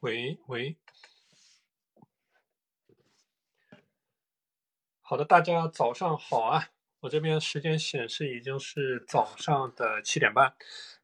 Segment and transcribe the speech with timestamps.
[0.00, 0.78] 喂喂，
[5.02, 6.70] 好的，大家早上好啊！
[7.00, 10.54] 我这边时间显示已经是早上的七点半，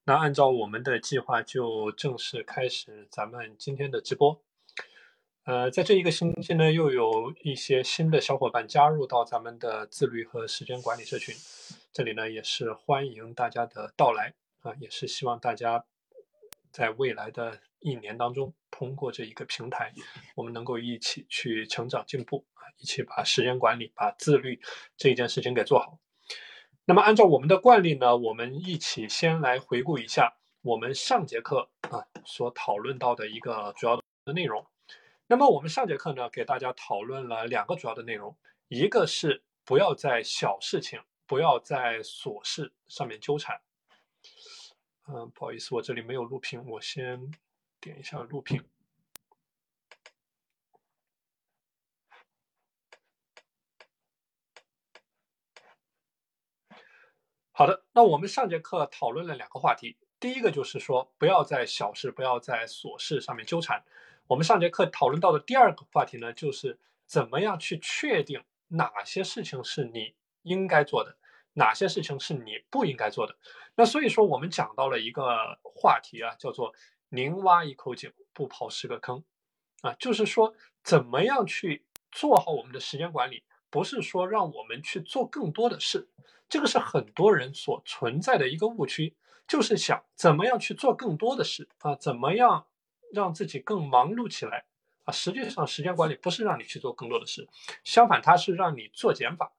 [0.05, 4.43] 那按照我们的计划就正式开始咱们今天的直播。
[5.45, 11.35] 呃，在这一个星期呢，又有一些新的小伙伴加入到咱们的自律和时间管理社群，
[11.93, 14.33] 这里呢也是欢迎大家的到来
[14.63, 15.85] 啊，也是希望大家
[16.73, 17.61] 在未来的。
[17.87, 19.93] 一年当中，通过这一个平台，
[20.35, 24.61] 我们能够一起去成长进步啊，一起把时间管理、把自律
[24.97, 25.97] 这一件事情给做好。
[26.85, 34.67] 那么，按照我们的惯例呢，我们一起先来回顾一下我们上节课啊所讨论到的一个主要的内容。
[35.29, 43.61] 那么，我们上节课呢，给大家讨论了两个主要的内容，一个是不要在小事情、不要在琐事上面纠缠。
[45.07, 47.31] 嗯，不好意思，我这里没有录屏，我先。
[47.81, 48.65] 点一下录屏。
[57.53, 63.83] 好的，那我们上节课讨论了两个话题，第一个就是说不要在小事、不要在琐事上面纠缠。
[64.27, 71.17] 我们上节课讨论到的第二个话题呢，就是怎么样去确定哪些事情是你应该做的，
[71.55, 73.39] 哪些事情是你不应该做的。
[73.75, 76.75] 那所以说，我们讲到了一个话题啊，叫做。
[77.09, 79.25] 宁挖一口井，不刨十个坑，
[79.83, 83.43] 啊，就是说，怎么样去做好我们的时间管理？
[83.69, 86.09] 不是说让我们去做更多的事，
[86.49, 89.15] 这个是很多人所存在的一个误区，
[89.47, 92.67] 就是想怎么样去做更多的事啊，怎么样
[93.13, 94.65] 让自己更忙碌起来
[95.05, 95.13] 啊？
[95.13, 97.47] 实际上，时间管理不是让你去做更多的事，
[97.85, 99.53] 相反，它是让你做减法，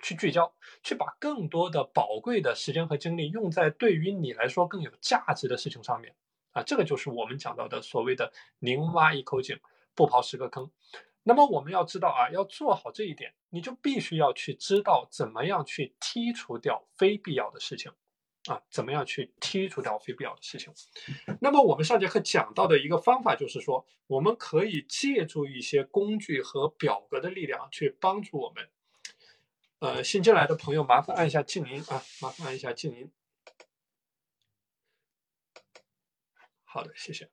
[0.00, 6.14] 去聚焦，去把更多的宝贵的时间和精力用在对于你来说更有价值的事情上面。
[6.54, 9.60] 啊，这个就是我们讲到的所谓的“宁挖一口井，
[9.94, 10.70] 不刨十个坑”。
[11.26, 17.90] 那么我们要知道啊，要做好这一点，你就必须要去知道怎么样去剔除掉非必要的事情
[18.46, 20.72] 啊，怎么样去剔除掉非必要的事情。
[21.40, 28.68] 那么我们上节课讲到的一个方法就是说，我们可以借助一些工具和表格的力量去帮助我们。
[29.80, 33.10] 呃，新进来的朋友，麻烦按一下静音啊，麻烦按一下静音。
[36.74, 37.30] 好的，谢谢。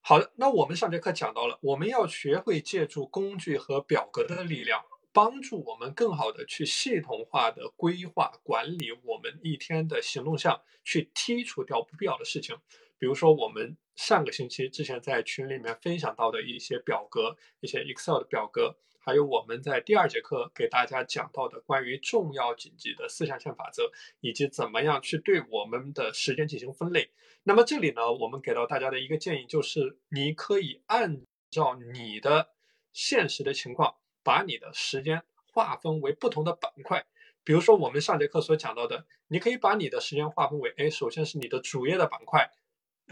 [0.00, 4.82] 好的，那我们上节课讲到了，我们要学会借助工具和表格的力量，
[5.12, 12.56] 帮助我们更好的去系统化的规划管理我们一天的行动项，去剔除掉不必要的事情。
[12.98, 18.78] 比如说，我们上个星期之前在群里面分享到的一些表格，一些 Excel 的表格。
[19.04, 23.90] 还有我们在第二节课给大家讲到的关于重要紧急的四象限法则，
[24.20, 27.10] 以及怎么样去对我们的时间进行分类。
[27.42, 32.50] 那么这里呢，我们给到大家的一个建议就是，你可以按照你的
[32.92, 37.04] 现实的情况，把你的时间划分为不同的板块。
[37.42, 42.52] 比如说我们上节课所讲到的，你可以把你的时间划分为，哎，首先是你的主页的板块。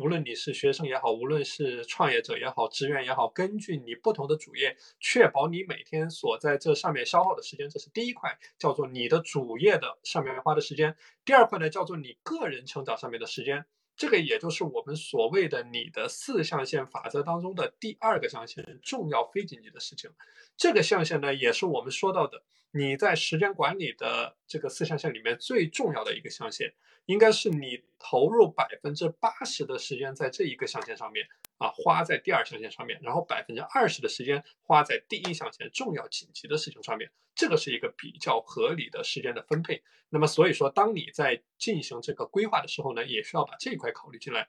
[0.01, 10.97] 无论你是学生也好，无论是创业者也好，职员也好，根据你不同的主业，确保你每天所在这上面消耗的时间，这是第一块，叫做你的主业的上面花的时间。
[11.23, 13.67] 第二块呢，叫做你个人成长上面的时间。
[14.01, 20.11] 这个也就是我们所谓的你的四象限法则当中的第二个象限，重要非紧急的事情。
[20.57, 26.73] 这个象限呢，也是我们说到的你在时间管理的这个四象限里面最重要的一个象限，
[27.05, 31.27] 应该是你投入百分之八十的时间在这一个象限上面
[31.61, 37.13] 啊，花在第二象限上面，然后百分之二十的时间花在第一象限重要紧急的事情上面。
[37.35, 39.83] 这个是一个比较合理的时间的分配。
[40.09, 44.49] 那么，所以说，当你在进行这个规划的时候呢，也需要把这一块考虑进来。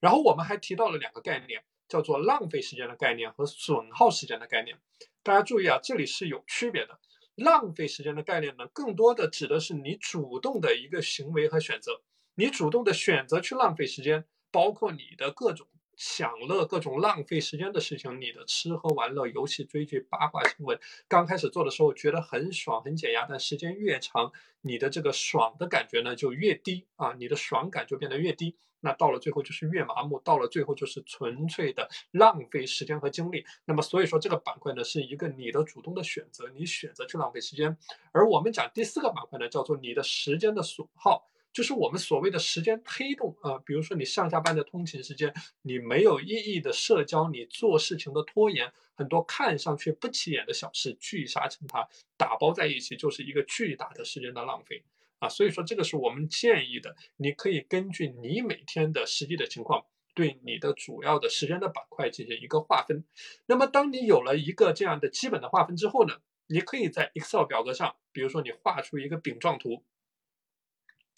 [0.00, 4.78] 然后，我们还提到了两个概念，叫做浪费时间的概念和损耗时间的概念。
[5.22, 6.98] 大家注意啊，这里是有区别的。
[7.34, 12.00] 浪费时间的概念呢，更多的指的是你主动的一个行为和选择，
[12.34, 15.68] 你主动的选择去浪费时间，包括你的各种。
[15.96, 20.78] 享乐各种浪费时间的事情，你的吃喝玩乐、游戏、追剧、八卦新闻，
[21.08, 24.30] 刚开始做的时候觉得很爽、很解压，但时间越长，
[24.60, 28.54] 你的这个爽的感觉呢就越低啊，你的爽感就变得越低。
[28.80, 33.44] 那到了最后就是越麻木，到了最后就是纯粹的浪费时间和精力。
[33.64, 37.76] 那么所以说这个板块呢是一个你的主动的选择，你选择去浪费时间。
[38.12, 41.26] 而我们讲第四个板块呢，叫做你的时间的损耗。
[41.52, 45.32] 就是我们所谓的时间黑洞啊，比如说你上下班的通勤时间，
[45.62, 51.88] 你没有意义的社交，你做事情的拖延，很多看上去不起眼的小事聚沙成塔，
[52.18, 54.84] 打包在一起就是一个巨大的时间的浪费
[55.18, 55.28] 啊。
[55.28, 63.04] 所以说这个是我们建议的，你可以根据你每天的实际的情况对你的主要的时间的板块进行一个划分。
[63.46, 69.82] 那么，当你有了一个这样的基本的划分之后呢，你可以在 Excel 表格上，比如说你画出一个饼状图，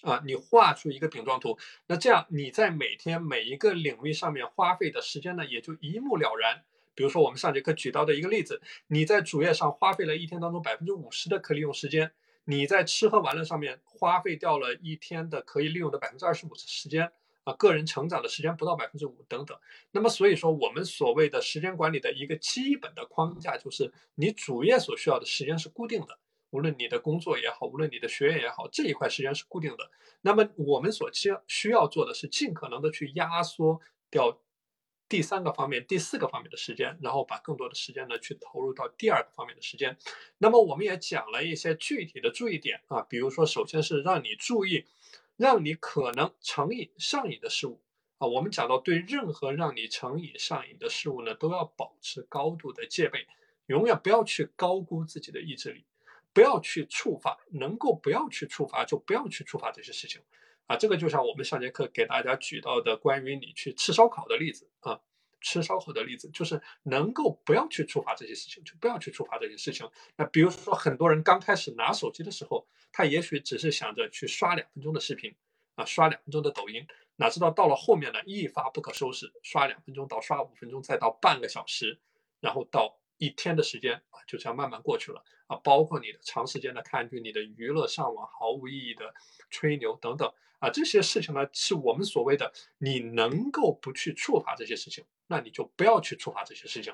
[0.02, 6.62] 啊，你画出一个饼状图，那这样你在每天每一个领域上面花费的时间呢，也就一目了然。
[6.94, 12.12] 比如说我们上节课举到的一个例子，你在主页上花费了一天当中百分之五十的可利用时间，
[12.44, 17.12] 你在吃喝玩乐上面花费掉了一天的可以利用的百分之二十五的时间。
[17.44, 19.58] 啊，个人成长的时间不到百分之五等等，
[19.92, 26.18] 那么所以说我们所谓的时间管理的一个基本的框架就是，你主页所需要的时间是固定的，
[26.50, 29.90] 无论你的工作也好，无论你的学业也好，这一块时间是固定的。
[30.22, 33.80] 那么我们所需需要做的是尽可能的去压缩
[34.10, 34.40] 掉
[35.08, 39.96] 第三个方面、第四个方面的时间，然后把更多的时间呢去投入到第二个方面的时间。
[40.38, 44.86] 那么我们也讲了一些具体的注意点啊，比如说首先是让你注意。
[45.38, 47.80] 让你可能成瘾上瘾的事物
[48.16, 53.24] 啊，我们讲到对任何让你成瘾上瘾的事物呢，都要保持高度的戒备，
[53.66, 55.84] 永远不要去高估自己的意志力，
[56.38, 60.22] 不要去触发，能够不要去触发就不要去触发这些事情
[60.68, 60.76] 啊。
[60.76, 65.00] 这个就像我们上节课给大家举到的关于你去吃烧烤的例子啊。
[65.40, 69.88] 吃烧烤的例子，就是能够不要去触发这些事情，就不要去触发这些事情。
[70.16, 75.32] 那比如说，很多人刚开始拿手机的时候，他也许只是想着去刷两分钟的视频，
[75.76, 82.00] 啊，刷两分钟的抖音，哪知道到了后面呢，一发不可收拾，刷两分钟到刷五分钟，再到半个小时，
[82.40, 85.56] 然后到一天的时间啊，就这样慢慢过去了啊。
[85.62, 89.12] 包括你的长时间的看剧、你的娱乐上网毫无意义的
[89.50, 95.04] 吹牛等等啊，这些事情呢，是我们所谓的你能够不去触发这些事情。
[95.30, 96.90] 那你就不要去触发这些事情，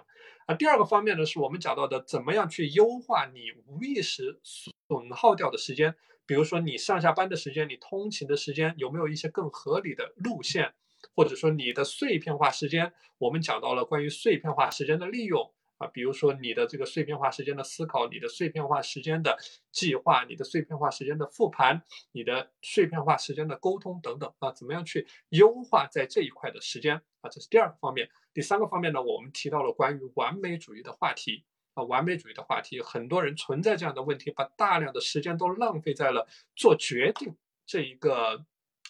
[0.47, 5.95] 啊，第二个方面呢，是我们讲到的，怎么样去优化你无意识损耗掉的时间，
[6.27, 10.75] 比如说你上下班的时间，你通勤的时间，有没有一些更合理的路线，
[11.15, 15.53] 或者说你的碎片化时间，我们讲到了关于碎片化时间的利用。
[15.93, 19.37] 比如说你的这个碎片化时间的思考，你的碎片化时间的
[19.71, 21.83] 计划，你的碎片化时间的复盘，
[22.13, 27.29] 你的碎片化时间的沟通等等啊，怎么样去优化在这一块的时间啊？
[27.31, 28.09] 这是第二个方面。
[28.33, 31.45] 第三个方面呢，我们提到了关于完美主义的话题
[31.75, 36.27] 啊，完美主义的话题，很多人存在这样的问题，把大量的时间都浪费在了
[36.57, 38.45] 做决定这一个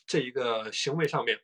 [0.06, 1.40] 这一个行为上面。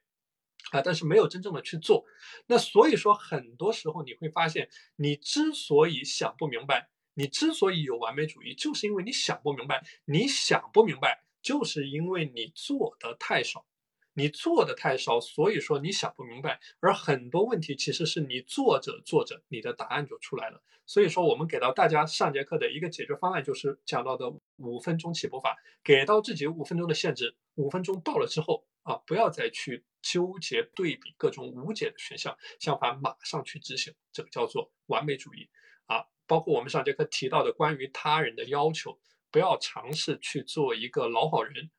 [0.73, 2.05] 啊，但是没有真正的去做，
[2.47, 13.67] 那所以说很多时候你会发现，你之所以想不明白，你之所以有完美主义，就是因为你想不明白，你想不明白，就是因为你做的太少，
[14.15, 20.63] 你做的太少，所以说你想不明白，而很多问题其实是你做着做着，你的答案就出来了。
[20.87, 29.85] 所以说我们给到大家上节课的一个解决方案，就是讲到的五分钟起步法，给到自己五分钟的限制，五分钟到了之后啊，不要再去。
[30.03, 35.51] 纠结对比各种无解的选项，相反马上去执行，这个叫做完美主义
[35.85, 36.07] 啊。
[36.27, 38.99] 包括我们上节课提到的关于他人的要求，
[39.31, 41.71] 不要尝试去做一个老好人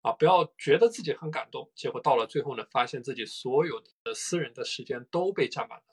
[0.00, 5.84] 啊，不要觉得自己很感动，结果到了最后呢，发现自己所有的私人的时间都被占满了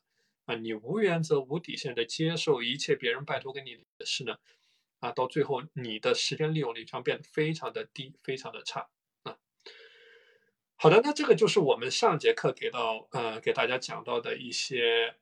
[0.46, 0.56] 啊。
[0.56, 4.40] 你无原则、无底线的接受一切别人拜托给你的事呢，
[5.02, 8.90] 啊，到最后你的时间利用率将变得非常的低，非常的差。
[10.82, 15.14] 好的，那这个就是我们上节课给到呃给大家讲到的一些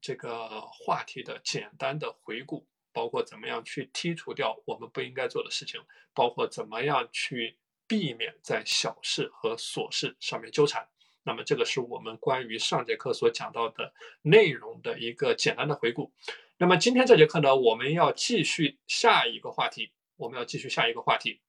[0.00, 5.80] 这个话题的简单的回顾，包括怎么样去剔除掉我们不应该做的事情，
[6.14, 7.56] 包括怎么样去
[7.86, 10.88] 避免在小事和琐事上面纠缠。
[11.22, 16.12] 那么这个是我们关于上节课所讲到的内容的一个简单的回顾。
[16.58, 21.40] 那么今天这节课呢，我们要继续下一个话题，我们要继续下一个话题。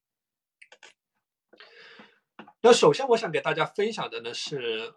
[2.65, 4.95] 那首先，我想给大家分享的呢是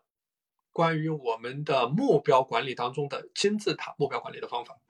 [0.72, 4.80] 关于我们的目标管理当中的金字塔目标管理的方法。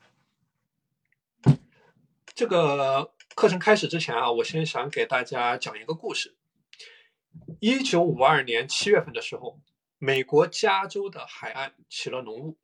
[2.37, 6.37] 这个课程开始之前啊，我先想给大家讲一个故事。
[7.59, 9.61] 一九五二年七月份的时候，
[9.99, 12.59] 美国加州的海岸起了浓雾，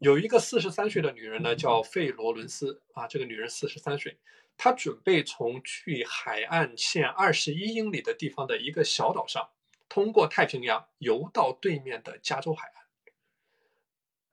[0.00, 4.18] 有一个四十三岁的女人呢，叫费罗伦斯啊，这个女人四十三岁。
[4.62, 9.48] 他准备从距海岸线二十一英里的地方的一个小岛上，
[9.88, 12.84] 通过太平洋游到对面的加州海岸。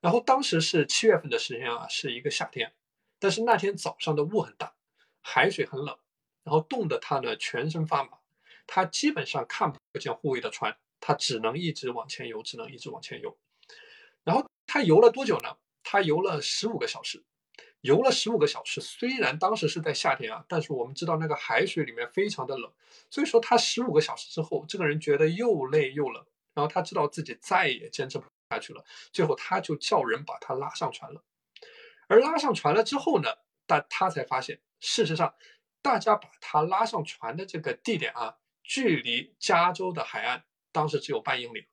[0.02, 2.74] 然后当时是七月份的时间啊，是一个夏天，
[3.20, 4.76] 但是那天早上的雾很大，
[5.22, 5.98] 海水很冷，
[6.44, 8.18] 然后冻得他呢全身发麻，
[8.68, 13.38] 他基本上看不见护卫的船，他只能一直往前游，只能一直往前游。
[14.26, 15.56] 然后他游了多久呢？
[15.84, 17.24] 他游了十五个小时。
[17.88, 22.70] 游了十五个小时，虽然当时是在夏天啊，但是我们知道那个海水里面非常的冷，
[23.10, 28.84] 所以说他十五个小时之后，这个人觉得又累又冷，然后他知道自己再也坚持不下去了。
[29.14, 31.24] 最后他就叫人把他拉上船了。
[32.10, 33.30] 而拉上船了之后呢，
[33.66, 35.34] 但他才发现，事实上，
[35.82, 41.68] 大家把他拉上船的这个地点啊，距离加州的海岸当时只有半英里。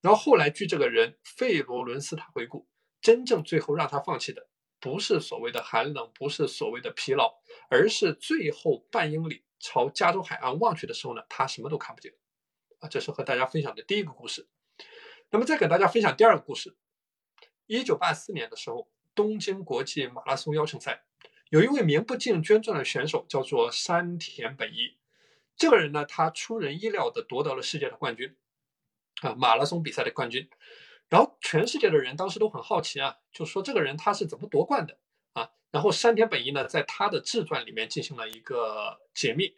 [0.00, 2.68] 然后后来据这个人费罗伦斯塔回顾，
[3.00, 4.48] 真正最后让他放弃的，
[4.82, 12.12] 不是所谓的寒冷，不是所谓的疲劳，而是最后半英里朝加州海岸望去的时候呢，他什么都看不见。
[12.80, 14.46] 啊，这是和大家分享的第一个故事。
[15.30, 16.76] 那么再给大家分享第二个故事。
[17.66, 18.90] 一九八四年的时候。
[19.14, 21.04] 东京国际马拉松邀请赛，
[21.50, 24.96] 有一位名不见经传的选手，叫做山田本一。
[25.54, 28.34] 这个人呢，他出人意料的夺得了世界的冠军，
[29.20, 30.48] 啊，马拉松比赛的冠军。
[31.12, 34.96] 然后全世界的人当时都很好奇啊，就说这个人他是怎么夺冠的
[35.34, 35.50] 啊？
[35.70, 39.54] 然后山田本一呢，在他的自传里面进行了一个解密，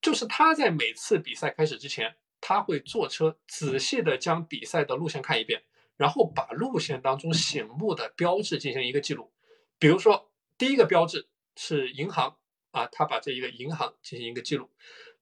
[0.00, 5.64] 就是他在每次比赛开始之前，他会坐车仔细的将比赛的路线看一遍。
[5.96, 9.32] 然后把路线当中醒目的标志进行一个记录，
[9.80, 12.36] 比如说第一个标志是银行
[12.70, 14.70] 啊，他把这一个银行进行一个记录。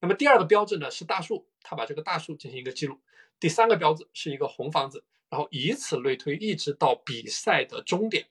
[0.00, 3.00] 那么第二个标志呢是大树，他把这个大树进行一个记录。
[3.40, 8.26] 第三个标志是一个红房子，然后以此类推，一直到比赛的终点。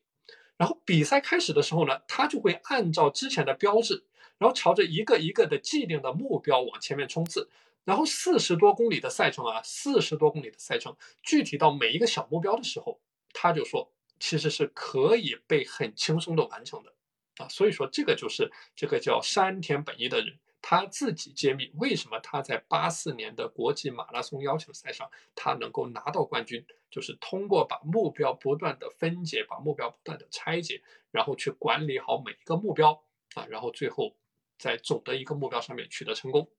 [0.58, 4.06] 然后比赛开始的时候呢，他就会按照之前的标志，
[4.38, 7.50] 然后朝着一个一个的既定的目标往前面冲刺。
[7.84, 13.00] 然后四十多公里的赛程啊，四十多公里的赛程，具体到每一个小目标的时候，
[13.32, 16.94] 他就说其实是可以被很轻松的完成的
[17.38, 17.48] 啊。
[17.48, 30.82] 所以说这个就是这个叫山田本一的人他自己揭秘为什么他在八四年的国际马拉松邀请赛上他能够拿到冠军，就是通过把目标不断的分解，把目标不断的拆解，
[31.12, 33.04] 然后去管理好每一个目标
[33.36, 34.16] 啊，然后最后
[34.58, 36.50] 在总的一个目标上面取得成功。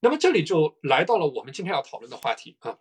[0.00, 2.78] 那么这里就来到了我们今天要讨论的话题啊。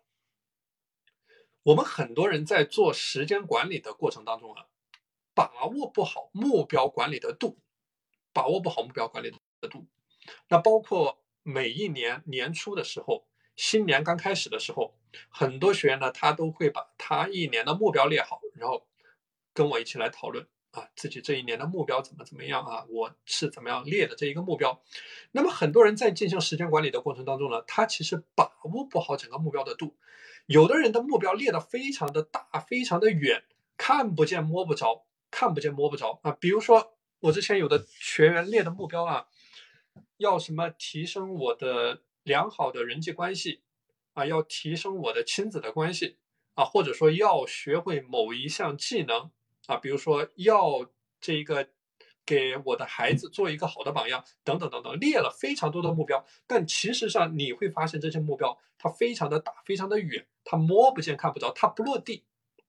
[1.63, 4.67] 我们很多人在做时间管理的过程当中啊，
[5.33, 7.57] 把握不好目标管理的度，
[8.31, 9.38] 把握不好目标管理的
[9.68, 9.86] 度。
[10.50, 14.98] 那包括每一年年初的时候，新年刚开始的时候，
[15.30, 18.88] 很多学员呢，他都会把他一年的目标列好，然后
[19.53, 20.48] 跟我一起来讨论。
[20.72, 22.86] 啊，自己这一年的目标怎么怎么样啊？
[22.88, 24.82] 我是怎么样列的这一个目标？
[25.34, 29.98] 那么很多人在进行时间管理的过程当中呢，他其实把握不好整个目标的度。
[30.46, 33.44] 有的人的目标列的非常的大，非常的远，
[33.75, 36.32] 看不见摸不着，看不见摸不着啊。
[36.39, 39.27] 比如说我之前有的学员列的目标啊，
[40.17, 43.62] 要什么提升我的良好的人际关系
[44.13, 46.17] 啊，要提升我的亲子的关系
[46.53, 49.31] 啊，或者说要学会某一项技能。
[49.67, 50.89] 啊，比如说要
[51.21, 51.69] 这个
[52.25, 62.24] 给我的孩子做一个好的榜样，等等等等，列了非常多的目标，但其实上你会发现这些目标它非常的大，非常的远，它摸不见看不着，它不落地，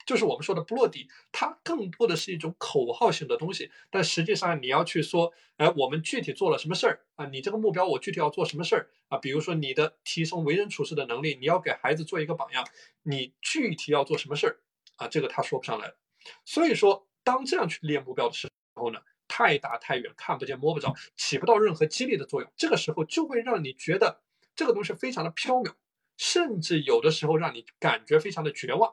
[0.06, 3.70] 就是我们说的不落地，它更多的是一种口号性的东西。
[3.90, 7.26] 但实际上你要去说，哎，我们具体做了什么事儿啊？
[7.26, 9.18] 你这个目标我具体要做什么事儿啊？
[9.18, 12.66] 比如说你的提升为人处事的能力，你要给孩子做一个榜样，
[13.02, 14.60] 你具体要做什么事儿
[14.96, 15.08] 啊？
[15.08, 15.94] 这个他说不上来。
[16.44, 22.52] 所以说，当这样去列目标的时候呢，太大太远，看不见摸不着，起不到任何激励的作用。
[22.56, 24.22] 这个时候就会让你觉得
[24.54, 25.72] 这个东西非常的飘渺，
[26.16, 28.92] 甚至有的时候让你感觉非常的绝望。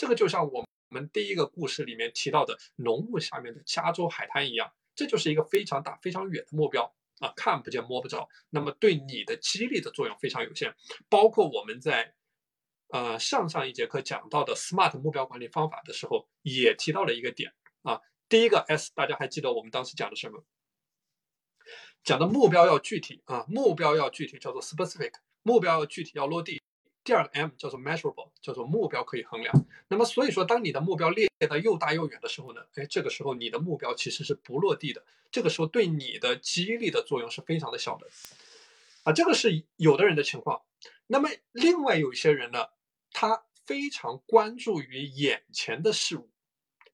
[0.00, 8.26] 这个就像我们第一个故事里面提到的浓雾下面的加州海滩一样，这就是一个非常大、非常远的目标啊，看不见摸不着。
[8.48, 10.74] 那么对你的激励的作用非常有限。
[11.10, 12.14] 包括我们在。
[12.92, 18.00] 呃，上上一节课讲到的 SMART 目标管理方法的时候，也提到了一个点啊。
[18.28, 20.44] 第一个 S，大家还记得我们当时讲的什么？
[22.02, 26.59] 讲的目标要具体啊，目标要具体，叫做 specific，目标要具体要落地。
[27.02, 29.54] 第二个 M 叫做 measurable，叫做目标可以衡量。
[29.88, 38.06] 那么所以说，当你的目标列的又大又远的时候呢，哎，这个时候你的目标其实是不落地的，这个时候对你的激励的作用是非常的小的
[39.04, 39.12] 啊。
[39.12, 40.62] 这个是有的人的情况。
[41.06, 42.66] 那么另外有一些人呢？
[43.12, 46.30] 他非常关注于眼前的事物，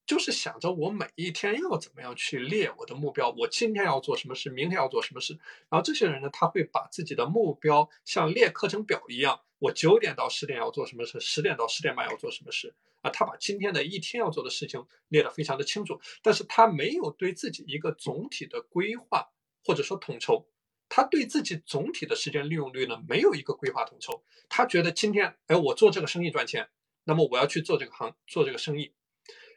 [0.07, 5.39] 就是想着我每一天要怎么样去列我的目标，我今天要做什么事，明天要做什么事。
[5.69, 13.11] 然后这些人呢，他会把自己的目标像列课程表一样，我九点到十点要做什么事，十点到十点半要做什么事啊。
[13.11, 19.31] 他把今天的一天要做的事情列得非常的清楚，但是他没有对自己一个总体的规划
[19.65, 20.49] 或者说统筹。
[20.89, 24.23] 他对自己总体的时间利用率呢，没有一个规划统筹。
[24.49, 26.69] 他觉得今天，哎，我做这个生意赚钱，
[27.03, 28.95] 那么我要去做这个行，做这个生意。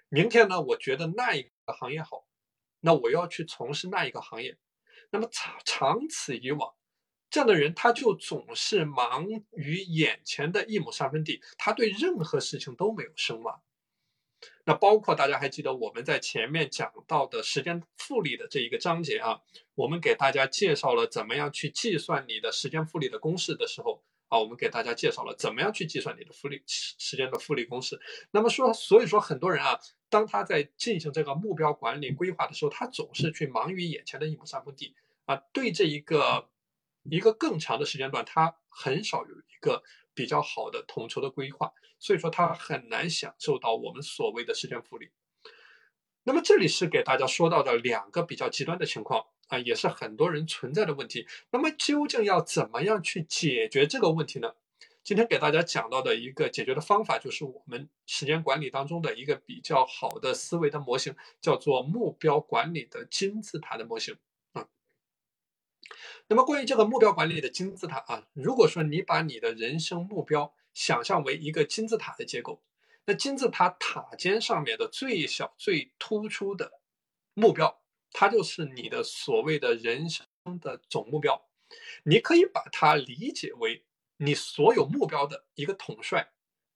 [0.10, 2.25] 明天呢，我觉得那一个行业好，
[2.79, 4.58] 那我要去从事那一个行业。
[5.12, 6.74] 那么长长此以往，
[7.29, 13.62] 这样的人他就总是忙于眼前的一亩三分地，他对任何事情都没有声望。
[14.63, 19.41] 那包括大家还记得我们在前面讲到的时间复利的这一个章节啊，
[19.75, 28.00] 我们给大家介绍了怎么样去计算你的时间复利的公式的时候啊，我们给大家介绍了怎么样去计算你的复利时间的复利公式。
[28.31, 34.95] 那么说，所以说很多人啊，当他在进行这个目标管理规划的时候，他总是去忙于眼前的一亩三分地
[35.25, 36.48] 啊，对这一个
[37.03, 41.72] 一个更长的时间段，他很少有一个比较好的统筹的规划。
[41.98, 45.10] 所以说，他很难享受到我们所谓的时间复利。
[46.24, 51.27] 那么，这里是给大家说到的两个比较极端的情况啊，也是很多人存在的问题。
[51.51, 54.53] 那么，究竟要怎么样去解决这个问题呢？
[55.01, 64.15] 今天给大家讲到的一个解决的方法，就是我们时间管理当中的一个比较好的思维的模型，叫做目标管理的金字塔的模型。
[66.27, 72.62] 那么，关于这个目标管理的金字塔啊，如果说你把你的人生目标，想象为一个金字塔的结构，
[73.05, 76.79] 那金字塔塔尖上面的最小最突出的
[77.34, 77.81] 目标，
[78.12, 80.25] 它就是你的所谓的人生
[80.62, 81.50] 的总目标。
[82.03, 83.84] 你可以把它理解为
[84.17, 86.31] 你所有目标的一个统帅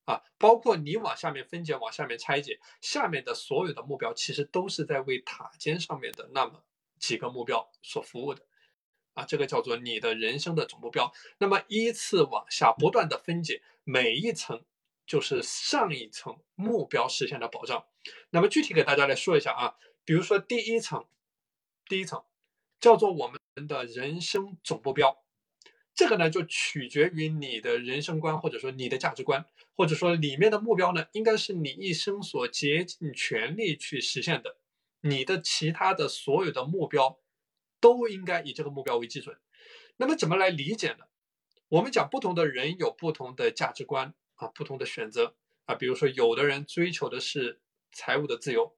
[0.05, 6.63] 啊，包括你往下面分解、往下面拆解，下面的所有的目标其实都是在为塔尖上面的那么
[6.99, 8.45] 几个目标所服务的
[9.13, 11.13] 啊，这个叫做你的人生的总目标。
[11.37, 13.61] 那么依次往下不断的分解。
[13.85, 14.63] 每一层
[15.05, 17.85] 就是上一层目标实现的保障。
[18.29, 21.05] 那么具体给大家来说一下啊，比如说第一层，
[21.89, 22.23] 第一层
[22.79, 25.21] 叫做我们的人生总目标，
[25.93, 34.55] 这个呢就取决于你的人生观或者说你的价值观，或者说里面的目标呢应该是你一生所竭尽全力去实现的。
[35.01, 37.19] 你的其他的所有的目标
[37.83, 39.37] 都应该以这个目标为基准。
[39.97, 41.03] 那么怎么来理解呢？
[41.67, 45.35] 我们讲不同的人有不同的价值观啊，不同的选择
[45.65, 45.75] 啊。
[45.75, 47.59] 比如说，有的人追求的是
[47.91, 48.77] 财务的自由，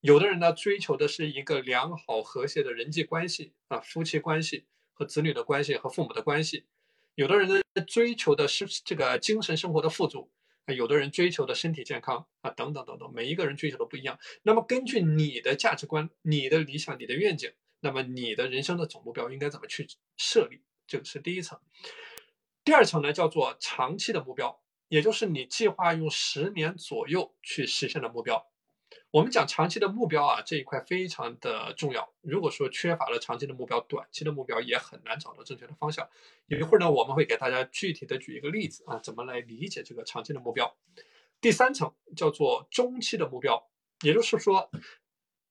[0.00, 6.66] 有的人呢追求的是一个良好和谐的人际关系啊，夫妻关系和子女的关系和父母的关系。
[7.14, 10.32] 有的人呢追求的是这个精神生活的富足
[10.64, 13.12] 啊，有的人追求的身体健康啊，等等等等。
[13.14, 14.18] 每一个人追求的不一样。
[14.42, 17.52] 那么根据你的价值观、你的理想、你的愿景，
[17.84, 20.62] 那么你的人生的总目标应该怎么去设立？
[20.86, 21.60] 这个是第一层。
[22.64, 28.50] 第二层呢，叫做长期的目标，也就是你计划用十年左右去实现的目标。
[29.10, 32.14] 我们讲长期的目标啊，这一块非常的重要。
[32.22, 36.08] 如果说缺乏了长期的目标，短期的目标也很难找到正确的方向。
[36.46, 40.74] 有一会儿呢，我们会给大家具体的举一个例子啊，怎么来理解这个长期的目标。
[41.42, 43.68] 第三层叫做中期的目标，
[44.02, 44.70] 也就是说，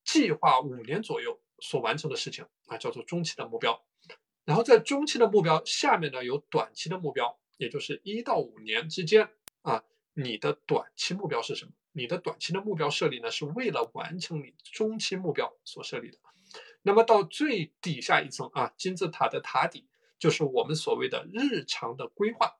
[0.04, 3.82] 计划五年左右所完成的事情啊，叫做中期的目标。
[4.44, 9.30] 然后在中期的目标下面呢，有短期的目标，也就是一到五年之间
[9.62, 11.72] 啊，你的短期目标是什么？
[11.94, 16.18] 你的短期的目标设立呢，是为了完成你中期目标所设立的。
[16.82, 19.88] 那么到最底下一层啊，金字塔的塔底，
[20.20, 22.58] 就是我们所谓的日常的规划，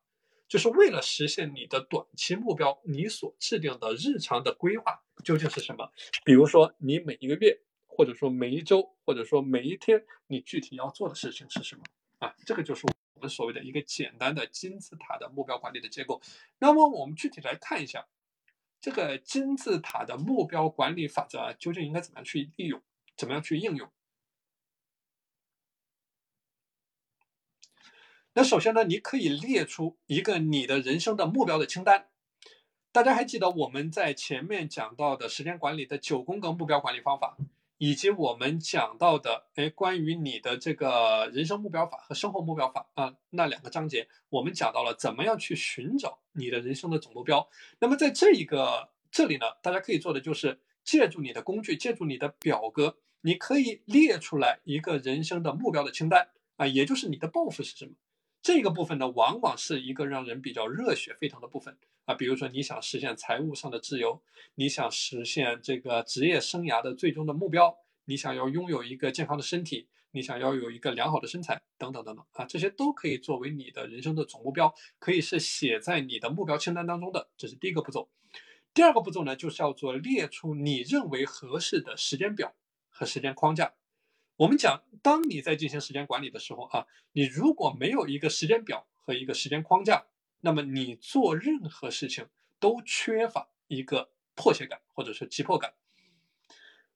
[0.48, 5.92] 就是为了实现你的短期目标，你所制定的日常的规划究竟是什么？
[6.24, 7.60] 比如说你每一个月。
[7.96, 11.84] 或者说每一周，或者说每一天，你具体要做的事情是什么
[12.18, 12.34] 啊？
[12.44, 16.20] 这个就是我们所谓的一个简单的金字塔的目标管理的结构。
[16.58, 18.06] 那么我们具体来看一下
[18.80, 22.82] 这个金字塔的目标管理法则，究竟应该怎么样去利用，
[23.16, 23.88] 怎么样去应用？
[28.36, 32.08] 那首先呢，你可以列出一个你的人生的目标的清单。
[32.90, 37.36] 大家还记得我们在前面讲到的时间管理的九宫格目标管理方法？
[37.84, 47.46] 以及我们讲到的，哎，关于你的这个人生目标法和生活目标法啊，那两个章节，我们讲到了怎么样去寻找你的人生的总目标。
[47.80, 57.92] 那么在这一个这里呢，大家可以做的就是借助你的工具，借助你的表格，你可以列出来一个人生的目标的清单啊，也就是你的抱负是什么。
[58.44, 64.22] 这个部分呢，往往是一个让人比较热血沸腾的部分啊，比如说你想实现财务上的自由，
[64.56, 78.10] 你想实现这个职业生涯的最终的目标，你想要拥有一个健康的身体，你想要有一个良好的身材，等等等等啊，这些都可以作为你的人生的总目标，可以是写在你的目标清单当中的，这是第一个步骤。
[78.74, 82.54] 第二个步骤呢，就是叫做列出你认为合适的时间表
[82.90, 83.72] 和时间框架。
[84.36, 90.06] 我们讲，当你在进行时间管理的时候啊，你如果没有一个时间表和一个时间框架，
[90.40, 92.26] 那么你做任何事情
[92.58, 95.74] 都缺乏一个迫切感或者是急迫感。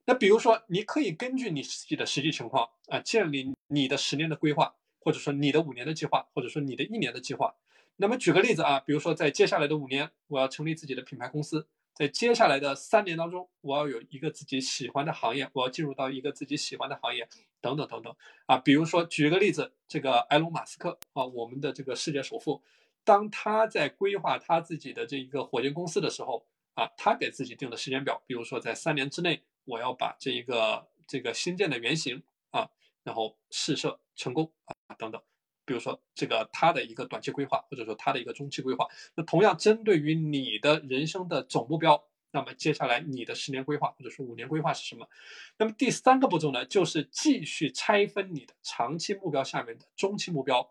[0.05, 7.55] 那比如说，你可以根据你自己的实际情况啊，建立你的十年的规划，或者说你的五年的计划，或者说你的一年的计划。
[7.99, 11.61] 那么举个例子啊，比如说在接下来的五年，我要成立自己的品牌公司；
[11.99, 17.29] 在接下来的三年当中，我要有一个自己喜欢的行业，我要进入到一个自己喜欢的行业，
[17.61, 18.15] 等等等等
[18.47, 18.57] 啊。
[18.57, 22.63] 比如说举个例子，这个埃隆·马斯克啊，我们的这个世界首富，
[23.03, 32.71] 当他在规划他自己的这一个火箭公司的时候啊，他给自己定的时间表，比如说在三年之内，我要把这一个这个新建的原型啊，
[33.03, 35.21] 然后试射成功啊，等等。
[35.69, 45.07] 比如说这个他的一个短期规划，或者说他的一个中期规划，那同样针对于你的人生的总目标，那么接下来你的十年规划或者说五年规划是什么？
[45.59, 50.71] 那么第三个步骤呢，就是继续拆分你的长期目标下面的中期目标，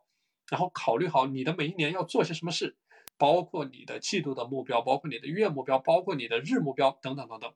[0.49, 2.75] 然后考虑好你的每一年要做些什么事，
[3.17, 7.53] 包括你的季度的目标，包括你的月目标，包括你的日目标等等等等。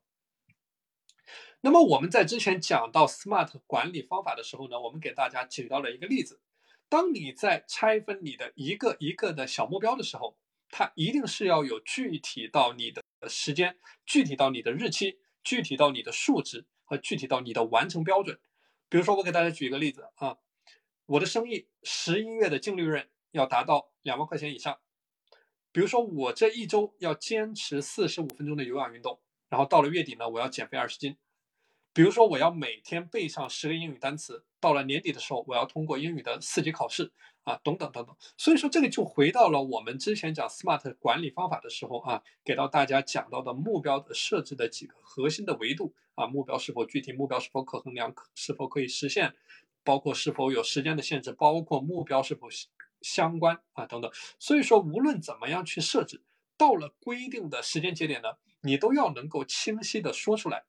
[1.62, 6.40] 那么我们在之前讲到 SMART 管理方法的时候呢，我们给大家举到了一个例子。
[6.92, 10.38] 当你在拆分你的一个一个的小目标的时候，
[10.70, 18.42] 它一定是要有具体到你的时间，具体到你的日期，具体到你的数值和具体到你的完成标准。
[18.90, 20.36] 比如说，我给大家举一个例子啊，
[21.06, 24.78] 我的生意十一月的净利润要达到两万块钱以上。
[25.72, 31.16] 比如说，我这一周要坚持四十五分钟的有氧运动，然后到了月底呢，我要减肥二十斤。
[31.94, 37.12] 比如说，我要每天背上十个英语单词，到了年底的时候，我要通过英语的四级考试
[37.44, 38.16] 啊，等等等等。
[38.38, 49.36] 所以说，这个就回到了我们之前讲 SMART 管理方法的时候啊，给到大家讲到的目标的设置的几个核心的维度啊，目标是否具体，目标是否可衡量，可是否可以实现，
[49.84, 52.48] 包括是否有时间的限制，包括目标是否
[53.02, 54.10] 相关啊，等等。
[54.40, 56.24] 所以说，无论怎么样去设置，
[56.56, 58.30] 到了规定的时间节点呢，
[58.62, 60.64] 你都要能够清晰的说出来。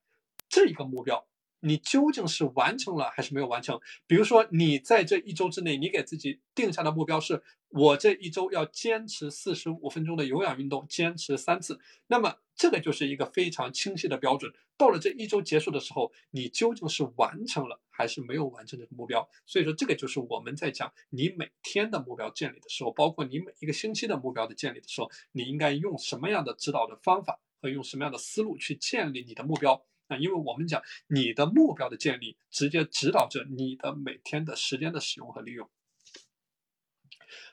[0.53, 1.25] 这一个目标，
[1.61, 3.79] 你究竟是完成了还是没有完成？
[4.05, 11.79] 比如说，你在这一周之内，你给自己定下的目标是，我这一周要坚持四十五分钟的有氧运动，坚持三次。
[12.05, 14.53] 那么，这个就是一个非常清晰的标准。
[14.77, 19.27] 到了这一周结束的时候，你究竟是完成了还是没有完成这个目标？
[19.47, 29.83] 所以说，这个就是我们在讲你每天的目标建立的时候，包括你每一个星期的目标的建立的时候，你应该用什么样的指导的方法和用什么样的思路去建立你的目标。
[30.21, 35.69] 因为我们讲你的目标的建立，直接指导着你的每天的时间的使用和利用。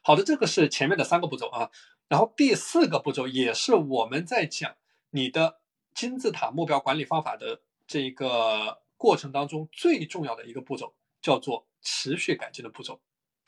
[0.03, 1.71] 好的，这个是前面的三个步骤啊，
[2.09, 4.77] 然后第四个步骤也是我们在讲
[5.11, 5.61] 你的
[5.95, 13.01] 金字塔目标管理方法的这个过程当中最重要的一个步骤，叫做持续改进的步骤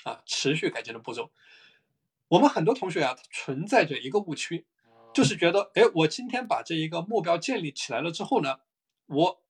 [0.04, 1.30] 啊，持续改进的步骤。
[2.28, 4.66] 我们很多同学啊，存在着一个误区，
[5.12, 8.60] 就是觉得，哎，我今天把这一个目标建立起来了之后呢？
[9.12, 9.42] 我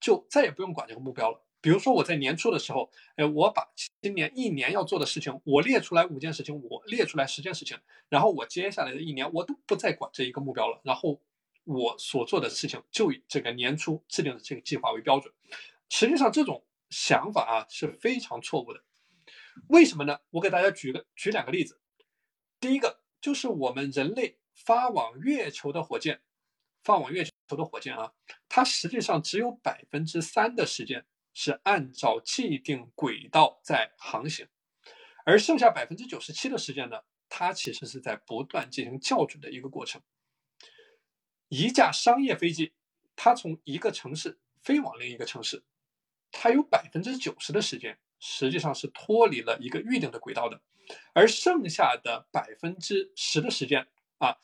[0.00, 1.42] 就再也不用管这个目标了。
[1.60, 7.76] 比如说我在年初的时候，哎，我把今年一年要做的事情，我列出来五件事情，我列出来十件事情，
[8.08, 10.80] 然后我接下来的一年我都不再管这一个目标了。
[10.84, 11.20] 然后
[11.64, 15.32] 我所做的事情就以这个年初制定的这个计划为标准。
[15.88, 18.84] 实际上这种想法啊是非常错误的。
[19.68, 20.20] 为什么呢？
[20.30, 21.80] 我给大家举个举两个例子。
[22.60, 26.20] 第一个就是我们人类发往月球的火箭，
[26.84, 27.56] 发往月球球。
[27.56, 28.12] 头的火箭啊，
[28.48, 34.48] 它实际上只有百分之三的时间是按照既定轨道在航行，
[35.24, 40.02] 而剩下百分之九十七的时间呢，它其实是在不断进行校准的一个过程。
[41.48, 42.72] 一架商业飞机，
[43.14, 45.62] 它从一个城市飞往另一个城市，
[46.32, 50.60] 它有百分之九十的时间实际上是脱离了一个预定的轨道的，
[51.14, 53.86] 而剩下的百分之十的时间
[54.18, 54.36] 啊。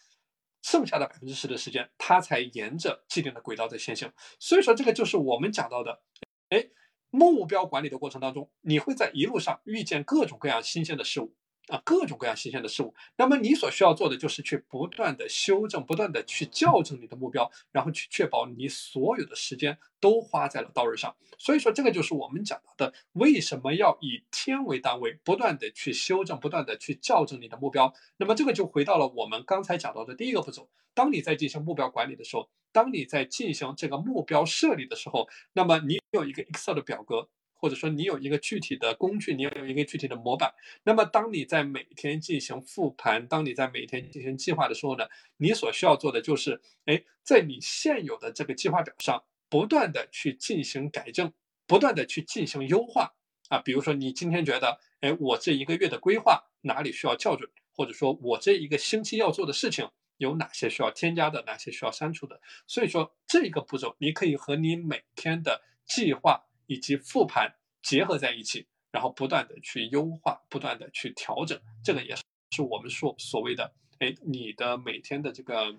[0.63, 4.11] 剩下的百分之十的时间，它才沿着既定的轨道在前行。
[4.39, 6.03] 所以说，这个就是我们讲到的，
[6.49, 6.69] 哎，
[7.11, 11.35] 目标管理的过程当中，你会在一路上遇见各种各样新鲜的事物。
[11.69, 21.15] 啊，各种各样新鲜的事物，那么你所需要做的就是去不断的修正，不断的去校正你的目标，然后去确保你所有的时间都花在了刀刃上。
[21.39, 27.95] 所以说，这个就是我们讲到的，为什么要以天为单位，不断的去修正，不断的去校正你的目标。
[28.17, 37.29] 那么这个就回到了我们刚才讲到的第一个步骤，当你在进行目标管理的时候，当你在进行这个目标设立的时候，那么你有一个 Excel 的表格。
[37.63, 51.33] 或者说你有一个具体的工具，你要有一个具体的模板，那么当你在每天进行复盘，当你在每天进行计划的时候呢，你所需要做的就是，哎，在你现有的这个计划表上不断的去进行改正，
[51.65, 53.15] 不断的去进行优化
[53.49, 53.61] 啊。
[53.61, 62.41] 比如说你今天觉得，哎，我这一个月的规划哪里需要校准，或者说我这一个星期要做的事情有哪些需要添加的，哪些需要删除的。
[62.67, 66.43] 所以说这个步骤你可以和你每天的计划。
[66.67, 75.79] 以及复盘结合在一起，然后不断的去优化，不断的去调整，这个也是是我们说所谓的，哎，你的每天的这个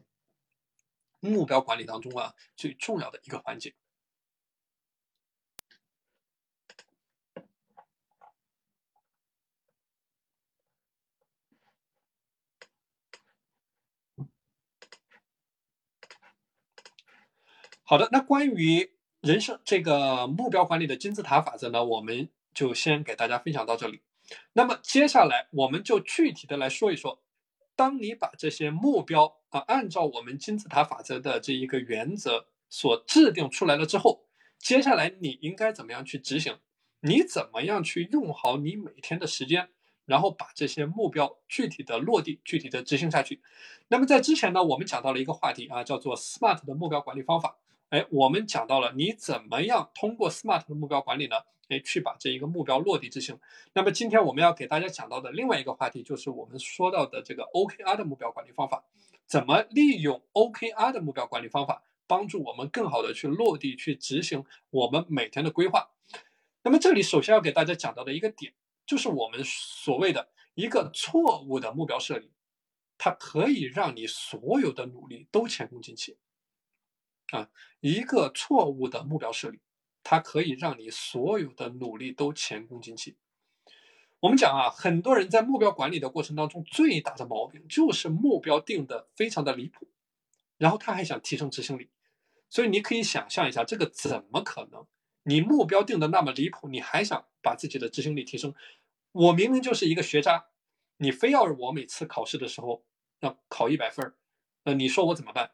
[1.19, 3.73] 目标管理当中啊最重要的一个环节。
[17.85, 18.92] 好的，那关于
[19.23, 24.01] 人生这个目标管理的金字塔法则呢，我们就先给大家分享到这里。
[24.51, 27.23] 那么接下来我们就具体的来说一说，
[27.73, 34.25] 当你把这些目标啊按照我们金字塔法则的这一个原则所制定出来了之后，
[34.59, 36.57] 接下来你应该怎么样去执行？
[36.99, 39.69] 你怎么样去用好你每天的时间？
[40.03, 43.41] 然后把这些目标具体的落地、具体的执行下去。
[43.87, 47.59] 那么在之前呢，我们讲到了一个话题啊，叫做 SMART 的目标管理方法。
[47.93, 51.35] 哎，我们讲到了你怎么样通过 SMART 的目标管理呢？
[51.69, 53.39] 哎，去把这一个目标落地执行。
[53.73, 58.83] 那么今天我们要给大家讲到的另外一个话题，就是我们说到的这个 OKR 的目标管理方法。
[59.27, 65.91] 怎么利用 OKR 的目标管理方法，帮助我们更好的去落地、去执行我们每天的规划？
[66.63, 68.55] 那么这里首先要给大家讲到的一个点。
[68.87, 72.31] 就是我们所谓的一个错误的目标设立，
[72.97, 76.17] 它可以让你所有的努力都前功尽弃。
[77.31, 79.59] 啊，一个错误的目标设立，
[80.03, 83.17] 它可以让你所有的努力都前功尽弃。
[84.19, 89.87] 我们讲啊，很多人在目标管理的过程当中，最大的毛病就是目标定的非常的离谱，
[90.57, 91.89] 然后他还想提升执行力。
[92.49, 94.85] 所以你可以想象一下，这个怎么可能？
[95.23, 98.53] 你目标定的那么离谱，你还想把自己的执行力提升？
[99.11, 100.45] 我明明就是一个学渣，
[100.97, 102.85] 你非要我每次考试的时候
[103.19, 104.15] 要考一百分儿，
[104.63, 105.51] 那你说我怎么办？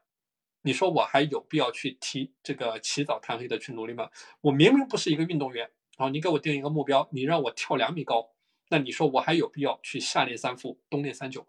[0.61, 4.09] 你说我还有必要去提这个起早贪黑的去努力吗？
[4.41, 8.31] 我明明不是一个运动员，然后你给我定一个目标，你让我跳两米高，
[8.69, 11.47] 那你说我还有必要去夏练三伏，冬练三九吗？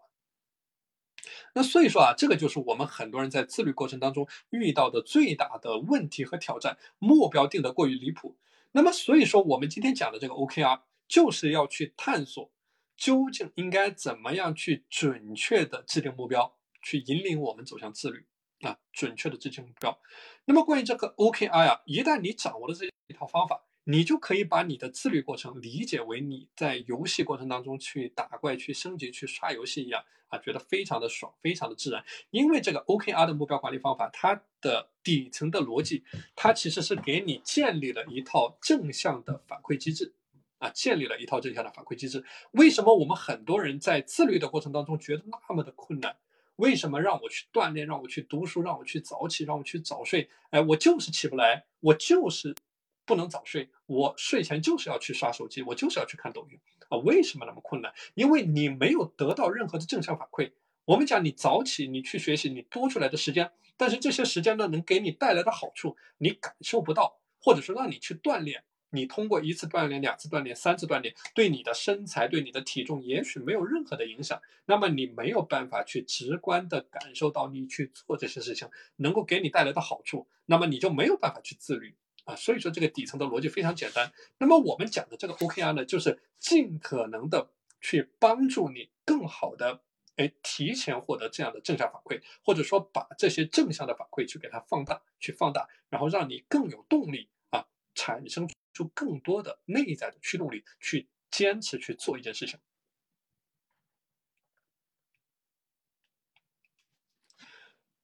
[1.53, 8.37] 那所以说啊，这个就是我们很多人在自律过程当中遇到的最大的问题和挑战，目标定的过于离谱。
[8.71, 12.49] 那么所以说，我们今天讲的这个 OKR，就是要去探索
[12.95, 18.25] 究竟应该怎么样去准确的制定目标，去引领我们走向自律
[18.61, 19.99] 啊，准确的制定目标。
[20.45, 23.65] 那么关于这个 OKR 啊，一旦你掌握了这一套方法。
[23.85, 32.05] 你就可以把你的自律过程理解为你在游戏过程当中去打怪、去升级、去刷游戏一样啊，觉得非常的爽，非常的自然。
[32.29, 36.03] 因为这个 OKR 的目标管理方法，它的底层的逻辑，
[36.35, 40.13] 它其实是给你建立了一套正向的反馈机制
[40.59, 42.23] 啊，建立了一套正向的反馈机制。
[42.51, 46.15] 为什么我们很多人在自律的过程当中觉得那么的困难？
[46.57, 50.29] 为什么让我去锻炼，让我去读书，让我去早起，让我去早睡？
[50.51, 52.55] 哎，我就是起不来，我就是。
[53.03, 56.97] 不能早睡，我睡前就是要去刷手机，我就是要去看抖音啊！
[56.99, 57.91] 为什么那么困难？
[58.13, 60.53] 因为你没有得到任何的正向反馈。
[60.85, 74.39] 我们讲你早起，你去学习，你多出来的时间，但是这些时间呢，能给你带来的好处，你感受不到，或者说让你去锻炼，你通过一次锻炼、两次锻炼、三次锻炼，对你的身材、对你的体重，也许没有任何的影响。
[74.65, 81.95] 那么你没有办法去直观的感受到你去做这些事情能够给你带来的好处，那么你就没有办法去自律。
[82.25, 84.11] 啊，所以说这个底层的逻辑非常简单。
[84.37, 87.49] 那么我们讲的这个 OKR 呢，就是尽可能的
[87.81, 89.81] 去帮助你更好的，
[90.17, 102.59] 哎，提前获得这样的正向反馈，或者说把这些正向的反馈去给它放大，去放大，然后让你更有动力啊，产生就更多的内在的驱动力，去坚持去做一件事情。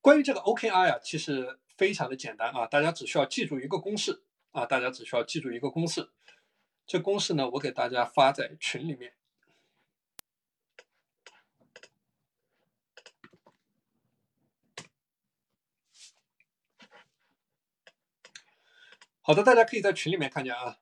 [0.00, 1.60] 关于这个 OKR 呀，其实。
[1.78, 6.10] 非常的简单啊，大家只需要记住一个公式啊，大家只需要记住一个公式。
[6.88, 9.14] 这公式呢，我给大家发在群里面。
[19.28, 20.78] 好的，大家可以在群里面看见啊。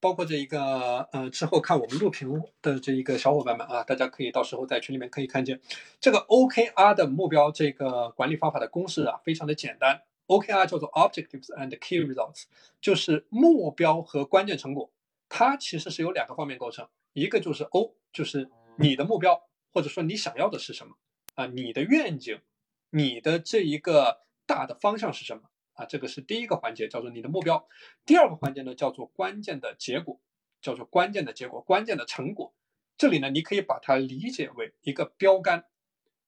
[0.00, 5.60] 包括这一个，呃，之后看我们录屏的这一个小伙伴们啊，大家可以到时候在群里面可以看见
[6.00, 10.00] 这个 OKR 的目标这个管理方法的公式啊，非常的简单。
[10.28, 12.44] OKR 叫做 Objectives and Key Results，
[12.80, 14.90] 就是目标和关键成果。
[15.28, 19.38] 它其实是由两个方面构成，一个就是 O，就是你的目标
[19.70, 20.96] 或者说你想要的是什么
[21.34, 22.40] 啊，你的愿景，
[22.88, 25.49] 你的这一个大的方向是什么？
[25.80, 27.66] 啊，这个是第一个环节，叫做你的目标。
[28.04, 30.20] 第二个环节呢，叫做关键的结果，
[30.60, 32.54] 叫做关键的结果，关键的成果。
[32.98, 35.64] 这里呢，你可以把它理解为一个标杆，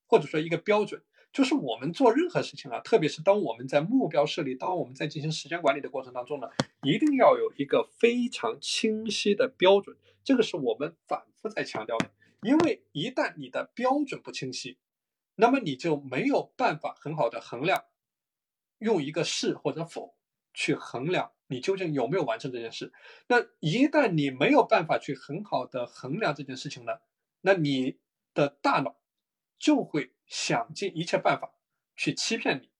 [0.07, 1.03] 或者说一个标准。
[1.35, 6.49] 就是我们做任何事情啊，特别是当我们在目标设立、当我们在进行时间管理的过程当中呢，
[6.83, 9.97] 一定要有一个非常清晰的标准。
[10.25, 12.11] 这个是我们反复在强调的，
[12.43, 14.79] 因为一旦你的标准不清晰，
[15.35, 17.85] 那么你就没有办法很好的衡量，
[18.83, 20.15] 用一个是或者否
[20.53, 22.93] 去衡量你究竟有没有完成这件事。
[23.29, 26.93] 那一旦你没有办法去很好的衡量这件事情呢，
[27.41, 27.99] 那你
[28.35, 28.97] 的大脑
[29.59, 30.13] 就会。
[30.29, 31.53] 想尽一切办法
[31.95, 32.71] 去欺骗你，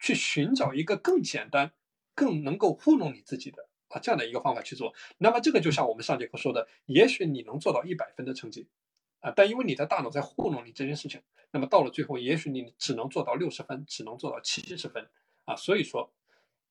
[0.00, 1.70] 去寻找一个更简单、
[2.12, 4.92] 更能够糊弄你自己的啊这样的一个方法去做。
[5.18, 8.66] 那么这个就像我们上节课说的，也许你能做到一百分的成绩
[9.20, 15.08] 啊，但因为你的大脑在糊弄你这件事情，那么到了最后，也许你只能做到六十分，只能做到七十分
[15.48, 15.56] 啊。
[15.56, 16.12] 所以说，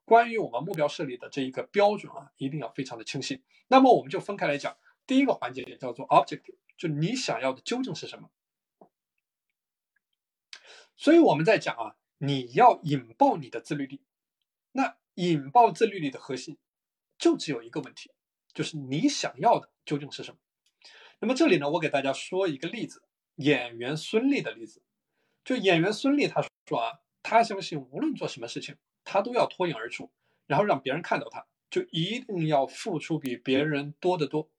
[0.06, 3.44] 关于我们目标设立的这一个标准啊，一定要非常的清晰。
[3.68, 8.30] 那么我们就分开来讲，第一个环节也叫做 objective，就你想要的究竟是什么。
[10.96, 14.02] 所以我们在讲啊，你要引爆你的自律力，
[14.72, 16.58] 那引爆自律力的核心
[17.18, 18.12] 就只有一个问题，
[18.54, 20.40] 就是你想要的究竟是什么？
[21.20, 23.04] 那么这里呢，我给大家说一个例子，
[23.36, 24.84] 演员孙俪的例子。
[25.44, 30.10] 就演员孙俪，他说啊，他相信无论做什么事情，他都要脱颖而出，
[30.46, 34.50] 然后让别人看到他，就一定要付出比别人多得多。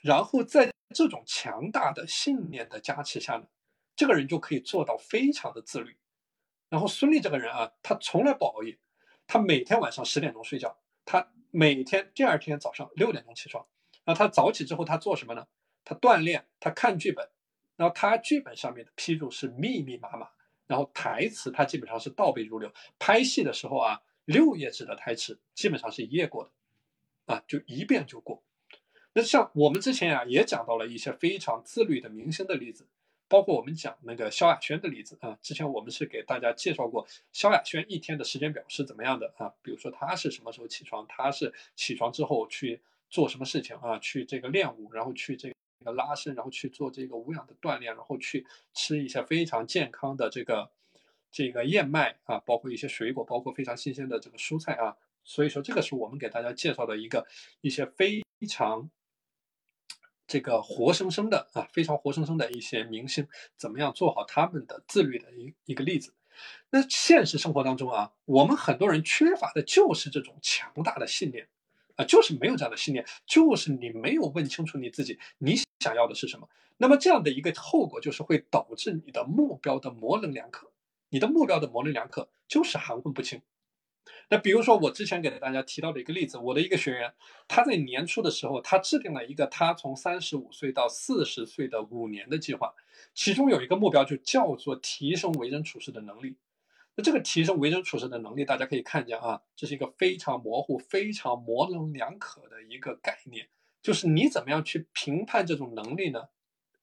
[0.00, 3.46] 然后在这种强大的信念的加持下呢？
[3.94, 5.98] 这个人就可以做到非常的自律，
[6.70, 8.78] 然后孙俪这个人啊，他从来不熬夜，
[9.26, 13.66] 他每天晚上十点钟睡觉，他每天第二天早上六点钟起床，
[14.04, 15.46] 然后他早起之后他做什么呢？
[15.84, 17.28] 他锻炼，他看剧本，
[17.76, 20.30] 然后他剧本上面的批注是密密麻麻，
[20.66, 28.42] 然后台词他基本上是倒背如流，拍戏的时候啊，六页纸的台词基本上是一页过的，啊，就一遍就过。
[29.12, 32.86] 那像我们之前啊也讲到了一些非常自律的明星的例子。
[33.28, 45.55] 包括我们讲那个萧亚轩的例子啊，之前我们是给大家介绍过萧亚轩一天的时间表是怎么样的啊，比如说他是什么时候起床，他是起床之后去做什么事情啊，去这个练舞，然后去这个
[45.92, 50.70] 拉伸，然后去做这个无氧的锻炼，然后去吃一些非常健康的这个
[51.30, 57.26] 这个燕麦啊，包括一些水果，包括非常新鲜的这个蔬菜啊，所以说这个是我们给大家介绍的一个
[57.60, 58.90] 一些非常。
[60.28, 66.12] 这个活生生的啊，非常活生生的一些明星，怎么样做好他们的自律的一一个例子？
[66.70, 71.46] 那现实生活当中啊，我们很多人缺乏的就是这种强大的信念
[71.94, 76.48] 啊，就是没有这样的信念，就是你没有问清楚你自己你想要的是什么。
[76.78, 80.70] 那么这样的一个后果就是会导致你的目标的模棱两可，
[81.08, 83.42] 你的目标的模棱两可就是含混不清。
[84.28, 87.14] 那比如说，我之前给大家提到的一个例子，我的一个学员，
[87.48, 92.74] 他在年初的时候，他制定了一个他从三十五岁到四十岁的五年的计划，
[93.14, 96.36] 其中有一个目标就叫做提升为人处事的能力。
[96.94, 103.48] 那这个提升为人处事的能力，大家可以看见啊，这是一个非常模糊、非常模棱两可的一个概念，
[103.86, 106.28] 就是你怎么样去评判这种能力呢？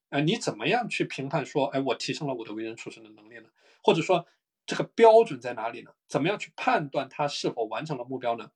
[0.08, 3.50] 呃，你怎么样去评判说，哎，我提升了我的为人处事的能力呢？
[3.84, 4.26] 或者说？
[4.66, 5.92] 这个标准在哪里呢？
[6.08, 8.50] 怎么样去判断他是否完成了目标呢？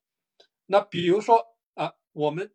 [0.68, 2.54] 那比如说啊，我们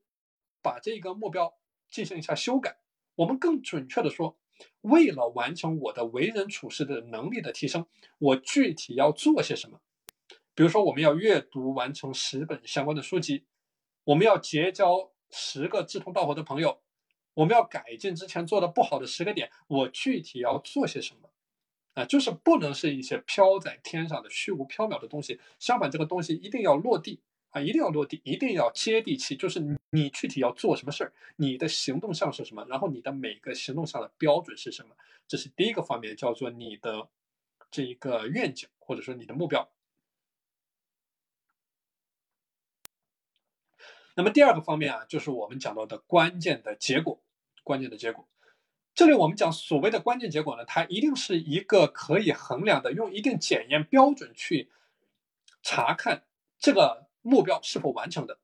[0.62, 1.52] 把这个目标
[1.90, 2.78] 进行一下修改，
[3.14, 4.38] 我们更准确的说，
[4.80, 9.82] 为了完成我的为人处事的能力的提升，我具体要做些什么？
[10.54, 13.44] 比如说，我们要阅读完成十本相关的书籍，
[14.04, 16.80] 我们要结交十个志同道合的朋友，
[17.34, 21.30] 我们要改进之前做的不好的十个点，我具体要做些什么？
[21.94, 29.36] 啊，就是不能是一些飘在天上的虚无缥缈的东西，相反，这个东西一定要落地啊，一定要落地，一定要接地气。
[29.36, 34.94] 就是你你具体要做什么事儿，你的行动项是什么，然后你的每个行动项的标准是什么，
[35.28, 37.08] 这是第一个方面，叫做你的
[37.70, 39.68] 这一个愿景或者说你的目标。
[44.14, 47.22] 那么第二个方面啊，就是我们讲到的关键的结果，
[47.64, 48.28] 关键的结果。
[48.94, 54.70] 这里我们讲所谓的关键结果呢，它一定是一个可以衡量的，用一定检验标准去
[55.62, 56.24] 查看
[56.58, 58.38] 这个目标是否完成的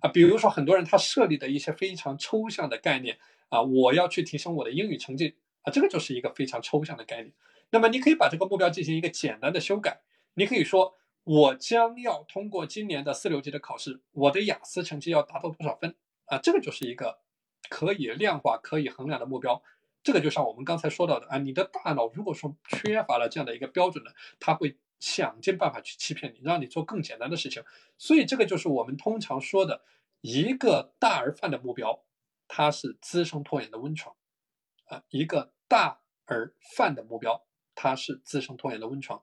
[0.00, 0.08] 啊。
[0.08, 3.18] 比如说，很多人他设立的一些非常抽象的概念
[3.50, 7.34] 啊，我要去提升我的英语成绩啊，这个就是一个非常抽象的概念。
[7.68, 10.00] 那么你可以把这个目标进行一个简单的修改，
[10.32, 15.94] 你可以说，我将要通过今年的四六级的考试，我的雅思成绩要达到多少分
[16.24, 16.38] 啊？
[16.38, 17.20] 这个就是一个
[17.68, 19.62] 可以量化、可以衡量的目标。
[20.02, 27.62] 这个就像我们刚才说到的啊，你的大脑如果说缺乏了这样的一个标准呢，它会想尽办法去欺骗你，让你做更简单的事情。
[27.98, 29.82] 所以这个就是我们通常说的
[30.22, 32.02] 一个大而泛的目标，
[32.48, 34.16] 它是滋生拖延的温床
[34.86, 35.04] 啊。
[35.10, 37.44] 一个大而泛的目标，
[37.74, 39.22] 它是滋生拖延的温床。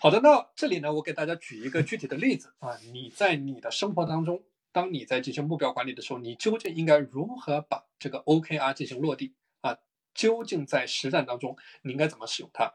[0.00, 9.76] 好的，那这里呢，我给大家举一个具体的例子啊，你在你的生活当中，当你在进行目标管理的时候，你究竟应该如何把这个 OKR 进行落地啊？
[10.14, 12.74] 究竟在实战当中，你应该怎么使用它？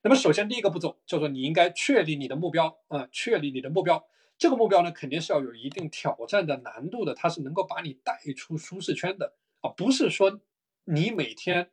[0.00, 4.02] 那么首先第一个步骤叫做你应该确立你的目标啊，确立你的目标。
[4.38, 10.40] 这个目标呢，肯定是要有一定挑战的难度的，它是能够把你带出舒适圈的啊，不是说
[10.84, 11.70] 你每天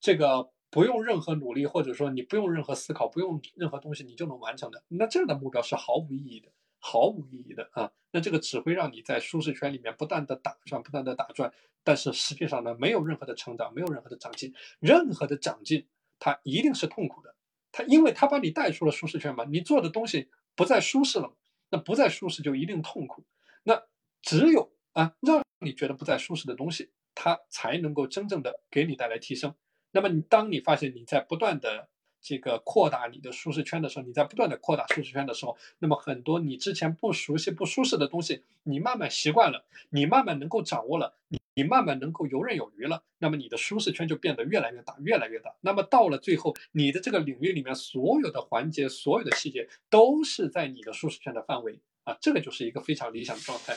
[0.00, 0.52] 这个。
[0.70, 4.82] 不用任何努力，或者说你不用任何思考，不用任何东西，你就能完成的。
[4.88, 6.48] 那这样的目标是毫无意义的，
[6.78, 7.90] 毫无意义的啊！
[8.10, 11.52] 那这个只会让你在舒适圈里面不断的打转，不断的打转，
[11.82, 15.86] 但是实际上呢，没有任何的成长，没有任何的长进，任何的长进，
[16.18, 17.34] 它一定是痛苦的。
[17.72, 21.34] 它因为它把你带出了舒适圈嘛，你做的东西不再舒适了，
[21.70, 23.24] 那不再舒适就一定痛苦。
[23.62, 23.82] 那
[24.22, 29.54] 只有啊，让你觉得不再舒适的东西，它才能够真正的给你带来提升。
[29.90, 31.88] 那么你当你发现你在不断的
[32.20, 45.54] 这个扩大你的舒适圈的时候，你在不断的扩大舒适圈的时候，那么很多你之前不熟悉、不舒适的东西，你慢慢习惯了，你慢慢能够掌握了，你你慢慢能够游刃有余了，那么你的舒适圈就变得越来越大、越来越大。
[45.60, 53.76] 那么到了最后，你的这个领域里面所有的环节、所有的细节都是在你的舒适圈的范围啊，这个就是一个非常理想的状态。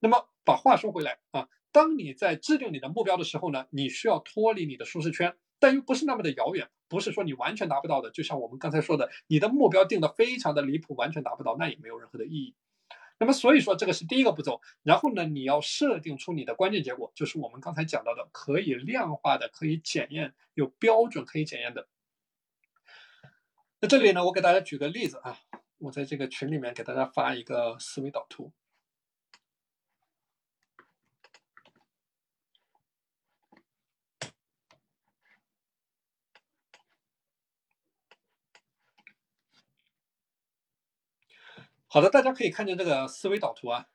[0.00, 5.34] 那么把话说回来啊，当你在制定你的目标的时候呢，你需要脱离你的舒适圈。
[5.58, 8.10] 但又不是那么的遥远，不是说你完全达不到的。
[8.10, 12.54] 就像我们刚才说的，你的目标定的非常的离谱，完全达不到，那也没有任何的意义。
[13.18, 14.60] 那么所以说，这个是第一个步骤。
[14.82, 21.86] 然后呢，你要设定出你的关键结果，就是我们刚才讲到的，可以量化的、可以检验、有标准可以检验的。
[23.80, 25.38] 那这里呢，我给大家举个例子啊，
[25.78, 28.52] 我在这个群里面给大家发一个思维导图。
[41.94, 43.86] 好的，大家可以看见这个思维导图啊，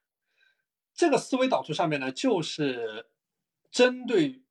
[0.93, 3.09] 这个思维导图上面呢，就是
[3.71, 4.41] 针对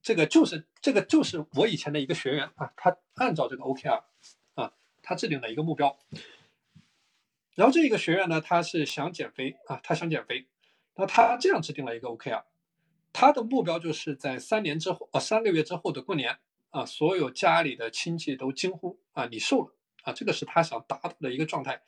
[0.00, 4.04] 这个，就是这个，就是我以前的一个学员啊，他按照这个 OKR
[4.54, 4.72] 啊，
[5.02, 5.98] 他制定了一个目标。
[7.56, 10.46] 然后这一个学员呢，他是想减肥啊，他想减肥，
[10.94, 12.44] 那他这样制定了一个 OKR，
[13.12, 16.38] 他的目标就是在三年之后啊，三个月之后的过年
[16.70, 19.74] 啊，所有家里的亲戚都惊呼啊，你瘦了
[20.04, 21.82] 啊，这个是他想达到的一个状态。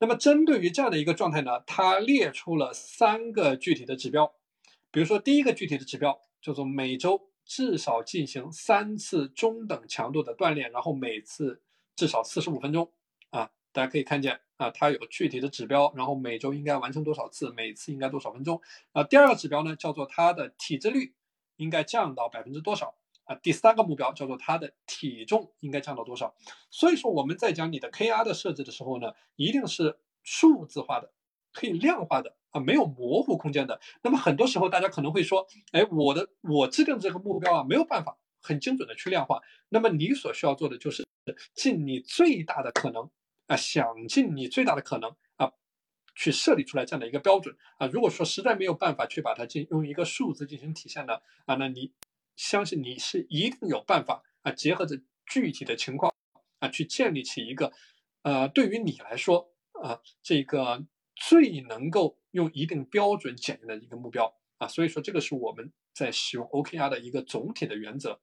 [0.00, 4.34] 那么针对于这样的一个状态呢，他列出了三个具体的指标，
[4.90, 11.60] 比如说第一个具体的指标叫做每周至少进行三次中等强度的锻炼，然后每次
[11.96, 12.90] 至少四十五分钟
[13.28, 18.58] 啊，大家可以看见啊，它有具体的指标，然后每周应该完成多少次，每次应该多少分钟
[18.92, 19.04] 啊。
[19.04, 21.12] 第二个指标呢叫做它的体脂率
[21.56, 22.94] 应该降到百分之多少。
[23.30, 26.34] 啊，第三个目标叫做它的体重应该降到多少？
[26.68, 31.12] 所以说我们在讲你的 KR 的设置的时候呢，一定是数字化的，
[31.52, 33.80] 可以量化的啊，没有模糊空间的。
[34.02, 39.40] 那么很多时候大家可能会说，哎，我的我制定这个目标啊，没有办法很精准的去量化。
[39.68, 41.06] 那么你所需要做的就是
[41.54, 43.08] 尽你最大的可能
[43.46, 45.52] 啊，想尽你最大的可能啊，
[46.16, 47.86] 去设立出来这样的一个标准啊。
[47.86, 51.92] 如果说实在没有办法去把它进用一个数字进行体现呢啊，那你。
[52.40, 56.14] 相信你是一定有办法啊，结合着具体的情况
[56.58, 57.70] 啊，去建立起一个，
[58.22, 64.66] 呃，对于你来说啊，这个最能够用一定标准检验的一个目标啊。
[64.66, 68.18] 所以说，这个是我们在使用 OKR 的一个总体的原则。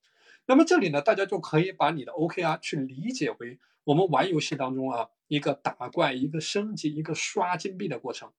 [0.48, 8.34] 那么这里呢，大家就可以把你的 OKR 去理解为我们玩游戏当中啊，一个打怪、一个升级、一个刷金币的过程。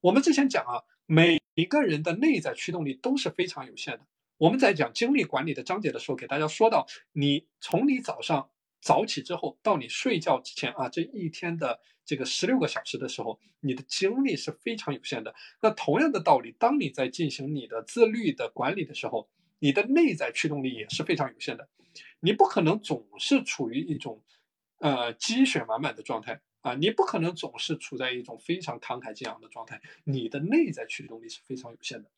[0.00, 4.06] 我们之前讲啊，每一个人的内在驱动力都是非常有限的。
[4.44, 15.34] 我们在讲精力管理的章节的时候，给大家说到，你从你早上早起之后到你睡觉之前啊，这一天的这个十六个小时的时候，你的精力是非常有限的。
[15.62, 19.30] 那同样的道理，当你在进行你的自律的管理的时候，
[19.60, 21.66] 你的内在驱动力也是非常有限的。
[22.20, 24.22] 你不可能总是处于一种
[24.80, 32.10] 呃积雪满满的状态啊，你不可能总是处在一种非常慷慨激昂的状态，你的内在驱动力是非常有限的。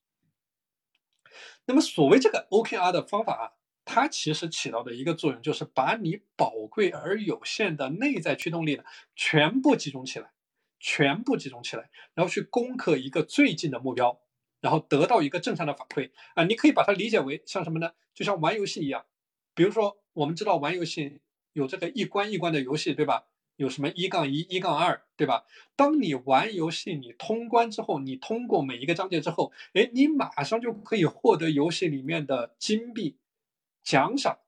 [1.66, 3.44] 那么，所谓这个 OKR 的方法啊，
[3.84, 10.32] 它其实起到的一个作用，就是把你宝贵而有限的内在驱动力呢，全部集中起来，
[10.78, 14.20] 全部集中起来，然后去攻克一个最近的目标，
[14.60, 16.44] 然后得到一个正向的反馈啊。
[16.44, 17.92] 你可以把它理解为像什么呢？
[18.14, 19.04] 就像玩游戏一样，
[19.54, 21.20] 比如说我们知道玩游戏
[21.52, 23.26] 有这个一关一关的游戏，对吧？
[23.56, 25.44] 有什么一杠一、一杠二，对吧？
[25.74, 33.16] 当你玩游戏，你通关之后，你通过每一个章节之后，哎，你马上就可以获得游戏里面的金币，
[33.82, 34.38] 奖赏，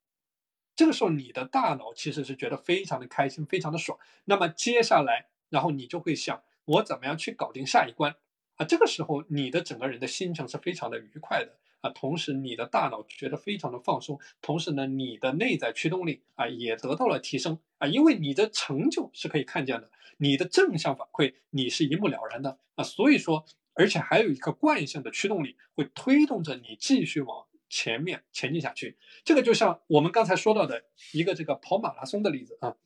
[0.77, 3.99] 这个时候你的大脑其实是觉得非常的开心，非常的爽。
[4.27, 8.15] 那么接下来，然后你就会想，我怎么样去搞定下一关
[8.57, 8.65] 啊？
[8.67, 28.97] 这个时候你的整个人的心情是非常的愉快的啊，同时你的大脑觉得非常的放松，同时呢，你的内在驱动力啊也得到了提升啊，因为你的成就是可以看见的，你的正向反馈你是一目了然的啊，所以说，而且还有一个惯性的驱动力会推动着你继续往前面前进下去。
[29.25, 32.77] 这个就像我们刚才说到的一个这个跑马拉松的例子啊，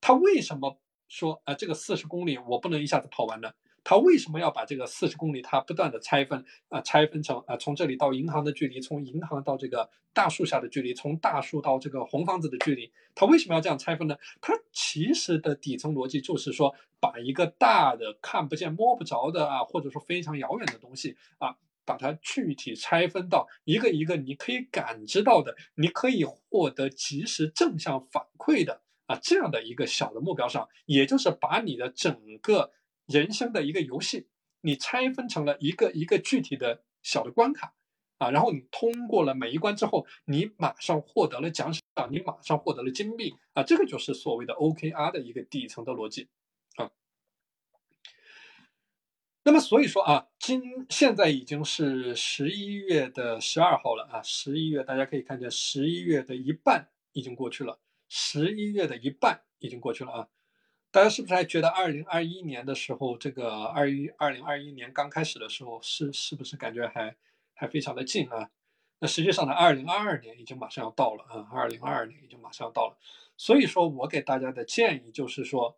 [0.00, 0.78] 他为什么？
[1.06, 3.52] 说啊，这个四十公里我不能一下子跑完呢。
[3.84, 6.80] 他为什么要把这个四十公里他不断的拆分啊？
[6.80, 14.16] 拆分成啊，从这里到银行的距离，从银行到这个大树下的距离，从大树到这个红房子的距离，他为什么要这样拆分呢？
[14.40, 21.54] 他其实的底层逻辑就是说，把一个大的看不见摸不着的啊，或者说非常遥远的东西啊，
[21.84, 28.80] 把它具体拆分到一个一个你可以感知到的，你可以获得及时正向反馈的。
[29.06, 32.72] 啊，这样的一个小的目标上，也就是把你的整个
[33.06, 34.28] 人生的一个游戏，
[34.60, 37.74] 你拆分成了一个一个具体的小的关卡，
[38.18, 46.28] 啊，然后你通过了每一关之后，你马上获得了奖赏，你马上获得了金币，啊，这个就是所谓的 OKR 的一个底层的逻辑，
[46.76, 46.90] 啊。
[49.46, 57.78] 那么所以说啊，今现在已经是十一月的十二号了啊，十一月大家可以看见，十一月的一半已经过去了。
[58.08, 60.28] 十一月的一半已经过去了啊，
[60.94, 67.16] 大家是不是还觉得二零二一年的时候，这个二一二零二一年刚开始的时候，是是不是感觉还
[67.52, 68.48] 还非常的近啊？
[69.00, 72.96] 那实际上呢，二零二二年已经马上要到了啊，二零二二年已经马上要到了。
[73.36, 75.76] 所以说我给大家的建议就是说，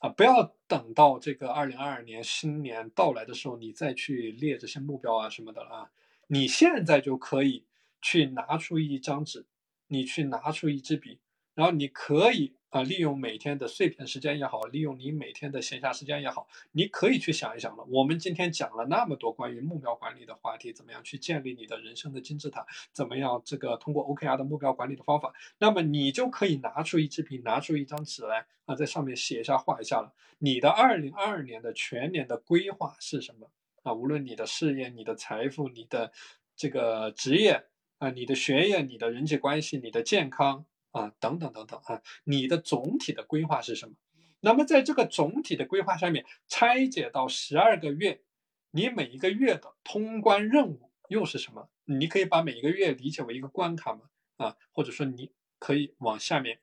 [0.00, 5.90] 啊，不要等到这个二零二二年新年到来的时候，你再去列这些目标啊什么的了啊，
[6.26, 7.64] 你现在就可以
[8.00, 9.46] 去拿出一张纸，
[9.86, 11.20] 你去拿出一支笔。
[11.54, 17.84] 然后你可以啊，利用每天的碎片时间也好，利用你每天的闲暇时间也好，你可以去想一想了。
[17.90, 22.66] 我们今天讲了那么多关于目标管理的话题，怎么样去建立你的人生的金字塔？
[22.90, 25.34] 怎么样这个通过 OKR 的目标管理的方法？
[25.58, 30.10] 那么你就可以拿出一支笔，拿出一张纸来啊，在上面写一下、画一下了。
[30.38, 33.50] 你的二零二二年的全年的规划是什么
[33.82, 33.92] 啊？
[33.92, 36.10] 无论你的事业、你的财富、你的
[36.56, 37.66] 这个职业
[37.98, 40.64] 啊、你的学业、你的人际关系、你的健康。
[40.92, 43.94] 啊，等等等等啊，你的总体的规划是什么？
[44.40, 48.22] 那么在这个总体的规划下面，拆解到十二个月，
[48.70, 51.68] 你每一个月的通关任务又是什么？
[51.84, 54.10] 你可以把每一个月理解为一个关卡嘛？
[54.36, 56.60] 啊，或者说你可以往下面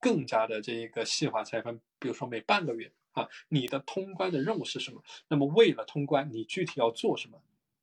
[0.00, 5.02] 更加的这一个细化拆分，比如说每半个月啊，你的通关的任务是什么？
[5.28, 7.40] 那么为了通关，你具体要做什么？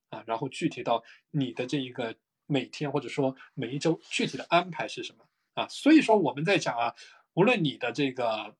[0.10, 2.16] 啊，然后具体到你的这一个
[2.46, 5.26] 每天或者说每一周具体的安排是什么？
[5.54, 6.96] 啊，所以说我们在讲啊，
[7.34, 8.56] 无论你的这个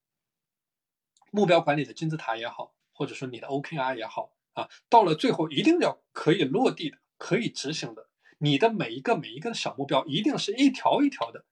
[1.32, 8.10] 目标管理的金字塔也好，或者说你的 OKR 也好啊，到了最后一定要可以落地的、可以执行的。
[8.38, 11.46] 你的每一个每一个小目标，一定是一条一条的，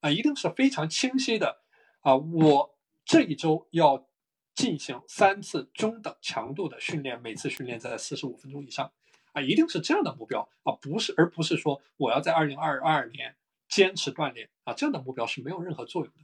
[0.00, 1.62] 啊，一定是非常清晰的。
[2.00, 4.06] 啊，我这一周要
[4.54, 8.92] 进行三次中等强度的训练，每次训练在四十五分钟以上，
[9.32, 13.34] 啊，一定是这样的目标啊，不是，而不是说我要在二零二二年。
[13.68, 16.20] 坚持锻炼啊，这样的目标是没有任何作用的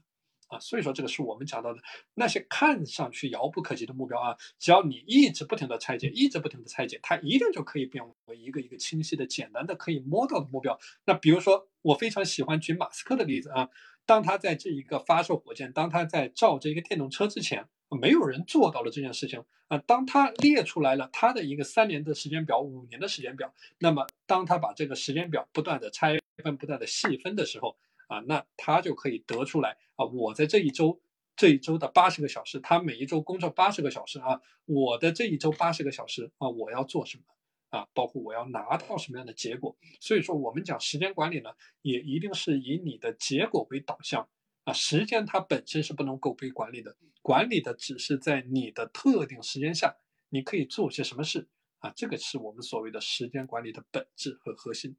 [0.48, 1.80] 啊，所以说这个是我们讲到的
[2.14, 10.78] 那些看上去遥不可及的目标啊，只要你一直不停的拆解，一直不停的拆解，它一定就可以变为一个一个清晰的、简单的、可以摸到的目标。
[11.04, 13.68] 那比如说，我非常喜欢举马斯克的例子啊，
[14.06, 17.66] 当他在这一个发射火箭，当他在造这一个电动车之前。
[18.00, 19.78] 没有人做到了这件事情啊！
[19.78, 27.76] 当他列出来了他的一个三年的时间表、五年的时间表，那么当他把这个时间表不断的拆分、不断的细分的时候
[28.08, 31.00] 啊，那他就可以得出来啊，我在这一周
[31.36, 37.24] 这一周的八十个小时，他每一周工作八十个小时啊，我的这一周八十个小时啊，我要做什么
[37.70, 37.88] 啊？
[37.92, 39.76] 包括我要拿到什么样的结果？
[40.00, 41.50] 所以说，我们讲时间管理呢，
[41.82, 44.28] 也一定是以你的结果为导向。
[44.64, 49.94] 啊，时间它本身是不能够被管理的，管理的只是在你的特定时间下，
[50.30, 51.48] 你可以做些什么事
[51.80, 51.92] 啊？
[51.94, 54.96] 这个是我们所谓的时间管理的本质和核心。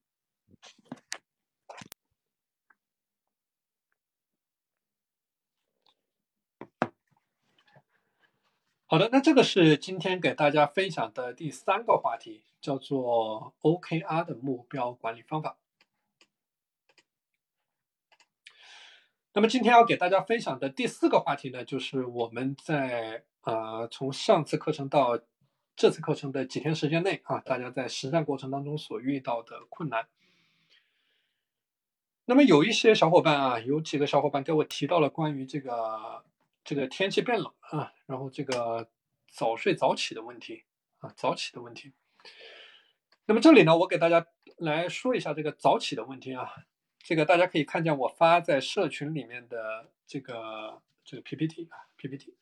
[8.95, 15.57] 好的，那这个是今天给大家分享的第三个话题，叫做 OKR 的目标管理方法。
[19.33, 25.19] 那么今天要给大家分享的第四个话题呢，就是我们在啊从上次课程到
[25.75, 30.07] 这次课程的几天时间内啊，大家在实战过程当中所遇到的困难。
[32.23, 36.23] 那么有一些小伙伴啊，有几个小伙伴给我提到了关于这个
[36.65, 38.89] 这个天气变冷啊，然后这个
[39.29, 40.63] 早睡早起的问题
[40.97, 41.93] 啊，早起的问题。
[43.27, 44.25] 那么这里呢，我给大家
[44.57, 46.51] 来说一下这个早起的问题啊。
[46.99, 52.35] 这个大家可以看见我发在社群里面的这个这个 PPT 啊 PPT。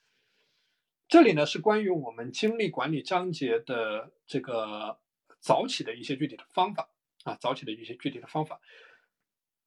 [1.10, 5.00] 这里呢是关于我们精力管理章节的这个
[5.42, 6.90] 早起的一些具体的方法
[7.26, 8.62] 啊，早起的一些具体的方法。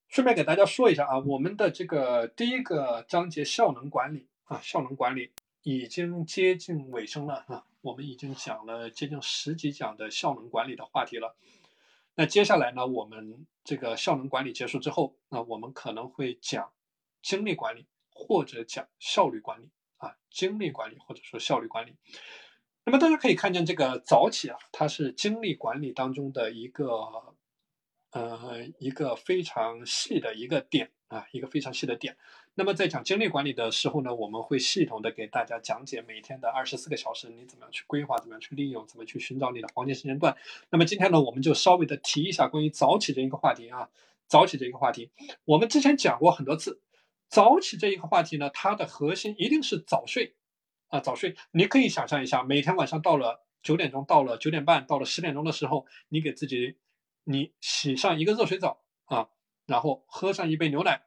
[0.09, 5.30] 顺便给大家说一下啊，我们的这个第一个章节效能管理啊，效能管理
[5.62, 11.36] 已经接近尾声了啊，我们已经讲了接近十几讲的效能管理的话题了。
[12.14, 16.72] 那接下来呢，我们这个效能管理结束之后，那我们可能会讲
[17.22, 21.94] 精力管理或者讲效率管理啊，精力管理或者说效率管理。
[22.84, 27.36] 那么大家可以看见这个早起啊，它是精力管理当中的一个。
[28.12, 32.16] 呃，一个非常细的一个点啊，一个非常细的点。
[32.59, 40.34] 那么在讲精力管理的时候呢，我们会系统的给大家讲解每天的二十四个小时，你怎么样去规划，怎么样去利用，怎么去寻找你的黄金时间段。
[40.70, 43.90] 那么今天呢，我们就稍微的提一下关于早起这一个话题啊，
[44.26, 45.11] 早起这一个话题，
[45.44, 46.80] 我们之前讲过很多次，
[47.28, 50.34] 早起这一个话题呢，它的核心一定是早睡
[50.88, 51.36] 啊，早睡。
[51.50, 56.78] 你可以想象一下，每天晚上到了九点钟，到了九点半，到了十点钟的时候，你给自己。
[57.28, 59.28] 你洗上一个热水澡啊，
[59.66, 61.02] 然后喝上一杯牛奶，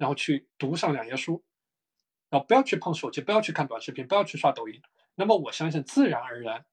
[0.00, 1.44] 然后去读上两页书，
[2.30, 4.80] 然后不要去碰手机，不要去看短视频，不要去刷抖音。
[5.14, 6.64] 那么我相信，自然而然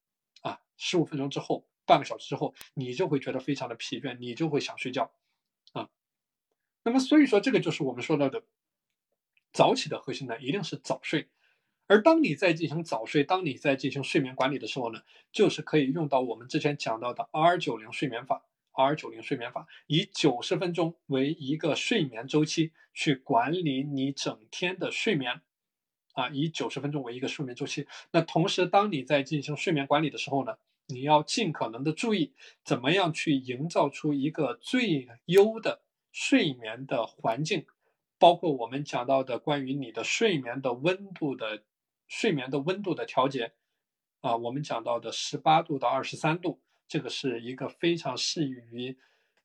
[0.44, 5.12] 啊，十五分钟之后，半个小时之后，你就会觉得非常的疲倦，你就会想睡觉
[5.74, 5.90] 啊。
[6.84, 8.46] 那么所以说，这个就是我们说到的
[9.52, 11.28] 早起的核心呢，一定是早睡。
[11.88, 15.02] 而当你在进行早睡，当你在进行睡眠管理的时候呢，
[15.34, 18.46] 就是可以用到我们之前讲到的 R 九零睡眠法。
[18.78, 25.42] R 九零睡眠法以九十分钟为一个睡眠周期去管理你整天的睡眠，
[26.14, 27.88] 啊，以九十分钟为一个睡眠周期。
[28.12, 37.66] 那同时，当你在进行睡眠管理的时候呢，你要尽可能的注意怎么样去营造出一个最优的睡眠的环境，
[38.20, 41.64] 包括我们讲到的关于你的睡眠的温度的
[42.08, 43.54] 睡眠的温度的调节，
[44.22, 46.62] 啊，我们讲到的十八度到二十三度。
[46.88, 48.98] 这个是一个非常适宜于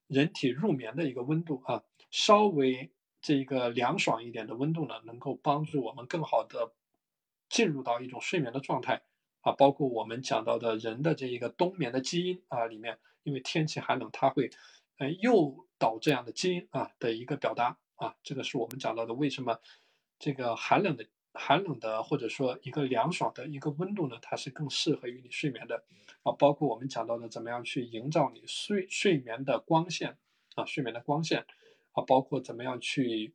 [0.07, 2.91] 人体入眠的一个温度啊，稍微
[3.21, 6.73] 这个凉爽一点的温度呢，能够帮助我们更好的
[7.49, 9.03] 进入到一种睡眠的状态
[9.41, 9.53] 啊。
[9.53, 14.51] 包括我们讲到的人的这一个冬眠的基因啊里面，因为天气寒冷，它会
[14.99, 18.15] 呃诱导这样的基因啊的一个表达啊。
[18.23, 19.59] 这个是我们讲到的为什么
[20.19, 21.07] 这个寒冷的。
[21.35, 25.85] 寒冷的或者说一个凉爽的一个温度呢，它是更适合于你睡眠的
[26.23, 26.33] 啊。
[26.33, 30.19] 包括我们讲到的怎么样去营造你睡睡眠的光线
[30.55, 31.47] 啊，睡眠的光线
[31.93, 33.35] 啊，包括怎么样去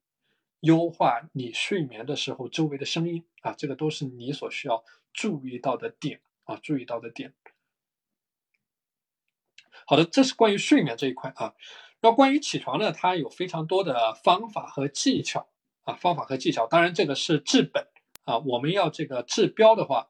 [0.60, 4.84] 优化你睡眠的时候周围的声音啊，这个都是你所需要
[5.14, 7.34] 注意到的点啊，注意到的点。
[9.86, 11.56] 好的，这是关于睡眠这一块啊。
[12.02, 15.48] 那关于起床呢，它有非常多的方法和技巧。
[15.88, 17.88] 啊，方法和技巧，当然这个是治本
[18.26, 18.40] 啊。
[18.40, 20.10] 我们要这个治标的话，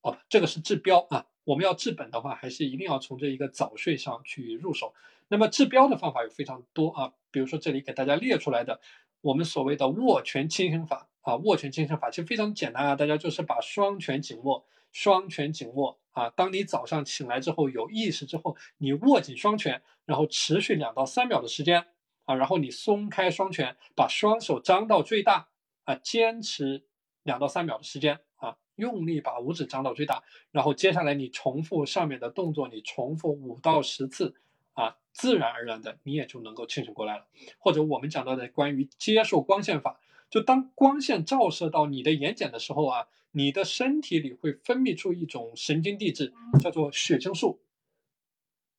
[0.00, 1.26] 哦，这个是治标啊。
[1.44, 4.94] 我们要治本的话，还是一定要从这一个早睡上去入手。
[5.28, 8.80] 那么治标的方法有非常多啊，比如说这里给大家列出来的，
[9.20, 16.30] 我们所谓的握拳清醒法啊，握拳清醒法其实非常简单啊，大家就是把双拳紧握，双拳紧握啊。
[16.30, 21.84] 当你早上醒来之后有意识之后，你握紧双拳，然后持续两到三秒的时间。
[22.24, 25.48] 啊，然后你松开双拳，把双手张到最大，
[25.84, 26.84] 啊，坚持
[27.22, 34.34] 两到三秒的时间，啊，用力把五指张到最大，然后接下来你重复上面的动作，你重复五到十次，
[34.72, 37.26] 啊，自然而然的你也就能够清醒过来了。
[37.58, 40.00] 或者我们讲到的关于接受光线法，
[40.30, 47.60] 就当光线照射到你的眼睑的时候啊，你的身体里会分泌出一种神经递质，叫做血清素。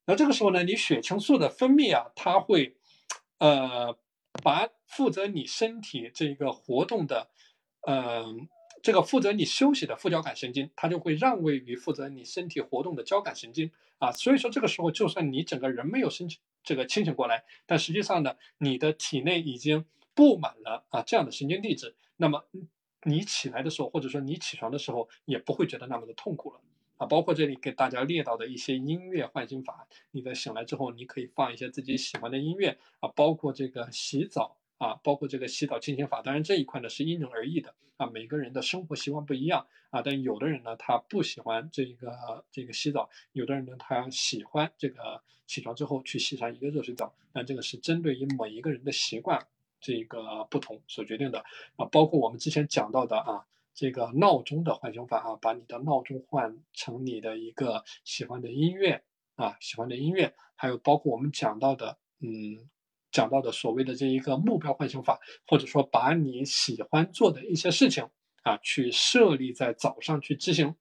[0.08, 2.76] 那这个时候呢，你血清素的分泌啊，它会。
[3.40, 3.98] 呃，
[4.44, 7.30] 把负责你身体这个活动的，
[7.88, 8.48] 嗯，
[8.82, 14.12] 这个负责你休息的副交感神经，它就会让位于负责你身体活动的交感神经啊。
[14.12, 16.30] 所以说这个时候，就算你整个人没有清
[16.64, 22.46] 这个清醒过来，但实际上呢，你的体内已经布满了啊这样的神经递质，那么
[23.04, 26.60] 你起来的时候，或者说你起床的时候，也不会觉得那么的痛苦了。
[26.98, 49.46] 啊，包括这里给大家列到的一些音乐唤醒法，你在醒来之后，你可以放一些自己喜欢的音乐啊，包括这个洗澡啊，包括这个洗澡清醒法，当然这一块呢是因人而异的啊，每个人的生活习惯不一样啊，但有的人呢他不喜欢这个这个洗澡，有的人呢他喜欢这个起床之后去洗上一个热水澡，那这个是针对于每一个人的习惯
[49.82, 51.40] 这个不同所决定的。
[51.76, 59.04] 啊，包括我们之前讲到的啊，这个闹钟的唤醒法啊，把你的闹钟换成你的一个喜欢的音乐
[59.36, 62.68] 啊，喜欢的音乐，还有包括我们讲到的嗯。
[63.12, 65.18] 讲到的所谓的这一个目标唤醒法，
[65.48, 68.10] 或者说把你喜欢做的一些事情
[68.44, 70.76] 啊，去设立在早上去执行，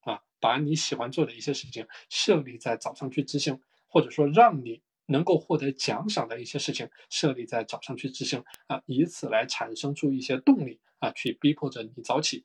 [0.00, 12.44] 啊，把你喜欢做的一些事情设立在早上去执行，或者说让你能够获得奖赏的一些事情设立在早上去执行，啊，以此来产生出一些动力啊，去逼迫着你早起。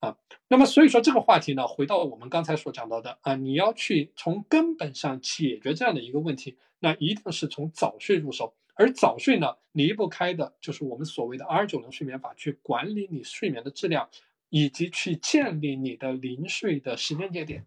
[0.00, 0.18] 啊，
[0.48, 8.54] 那么所以说这个话题呢，回到我们刚才所讲到的啊，你要去从根本上解决这样的一个问题，那一定是从早睡入手。
[8.74, 14.10] 而早睡呢，离不开的就是我们所谓的 R 九零睡眠法，去管理你睡眠的质量，
[14.50, 17.66] 以及去建立你的临睡的时间节点。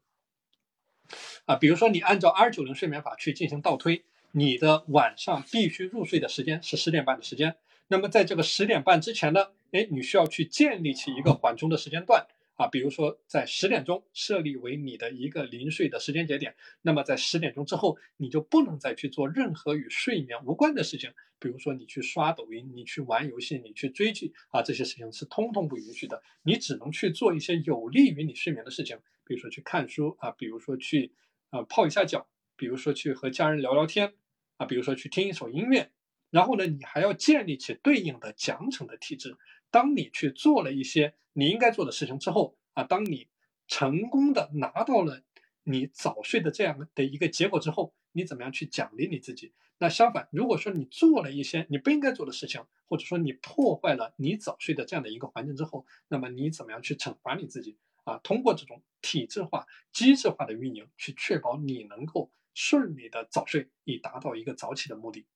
[1.46, 7.56] 啊，比如说你按照 R 九零睡眠法去进行倒推，你的晚上必须入睡的时间是十点半的时间。
[7.88, 9.48] 那么在这个十点半之前呢？
[9.72, 16.56] 哎，你需要去建立起一个缓冲的时间段啊，比如说在十点钟设立为你的一个临睡的时间节点。
[16.82, 26.22] 那么在十点钟之后，你就不能再去做任何与睡眠无关的事情，比如说你去刷抖音、你去玩游戏、你去追剧啊，这些事情是通通不允许的。
[26.44, 28.98] 你只能去做一些有利于你睡眠的事情，
[29.30, 31.14] 比如说去看书啊，比如说去
[31.52, 34.16] 啊泡一下脚，比如说去和家人聊聊天
[34.58, 35.92] 啊，比如说去听一首音乐。
[36.32, 39.38] 然后呢，你还要建立起对应的奖惩的体制。
[39.70, 43.28] 当你去做了一些你应该做的事情之后啊，当你
[43.68, 45.22] 成功的拿到了
[45.64, 49.54] 你早睡的这样的一个结果之后，你怎么样去奖励你自己？
[49.78, 57.78] 那相反，如果说你做了一些你不应该做的事情，或者说你破坏了你早睡的这样的一个环境之后，那么你怎么样去惩罚你自己？
[58.10, 65.28] 啊，通过这种体制化、机制化的运营，去确保你能够顺利的早睡，以达到一个早起的目的。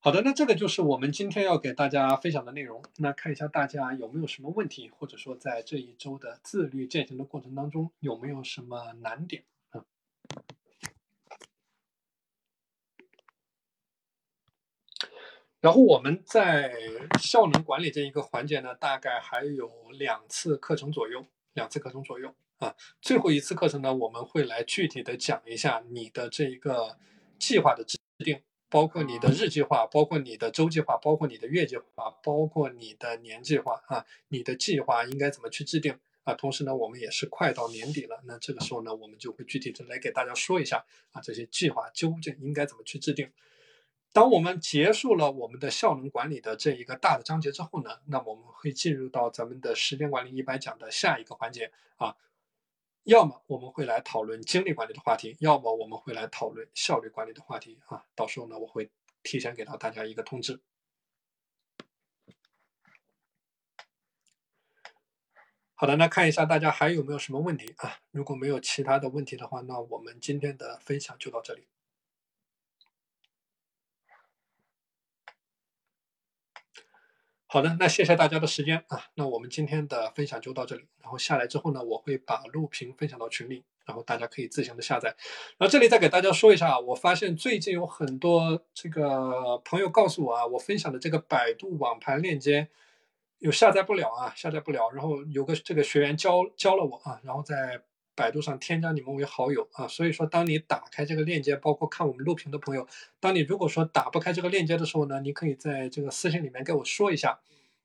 [0.00, 2.84] 好的，那这个就是我们今天要给大家分享的内容。
[2.98, 9.86] 那看一下大家有没有什么问题，或者说在这一周的自律践行的过程当中有没有什么难点啊？
[15.64, 16.74] 然后我们在
[17.18, 22.76] 效能管理这一个环节呢，大概还有两次课程左右，两次课程左右啊。
[23.00, 26.98] 最后一次课程呢，我们会来具体的讲一下你的这一个
[27.38, 28.42] 计划的制定。
[28.68, 36.34] 包括你的日计划，包括你的周计划，包括你的月计划，包括你的年计划啊，你的计划应该怎么去制定啊？
[36.34, 43.30] 同时呢，我们也是快到年底了，那这个时候呢，我们就会具体的来给大家说一下啊，这些计划究竟应该怎么去制定。
[44.14, 52.14] 当我们结束了我们的效能管理的这一个大的章节之后呢，那么我们会进入到咱们的时间管理一百讲的下一个环节啊。
[53.02, 58.04] 要么我们会来讨论精力管理的话题，要么我们会来讨论效率管理的话题啊。
[58.14, 58.88] 到时候呢，我会
[59.24, 60.60] 提前给到大家一个通知。
[65.74, 67.98] 好的，那看一下大家还有没有什么问题啊？
[68.12, 71.66] 如果没有其他的问题的话，那我们今天的分享就到这里。
[77.54, 79.00] 好的，那谢谢大家的时间啊。
[79.14, 80.88] 那我们今天的分享就到这里。
[81.00, 85.14] 然后下来之后呢，我会把录屏分享到群里，然后大家可以自行的下载。
[85.56, 92.66] 然后这里再给大家说一下，我发现最近有很多这个朋友告诉我啊，我分享的这个百度网盘链接
[93.38, 94.90] 有下载不了啊，下载不了。
[94.90, 97.82] 然后有个这个学员教教了我啊，然后在。
[98.16, 102.86] 百度上添加你们为好友啊，所以说当你打开这个链接，包括看我们录屏的朋友，
[103.18, 107.40] 当你如果说打不开这个链接的时候呢，你可以在这个私信里面跟我说一下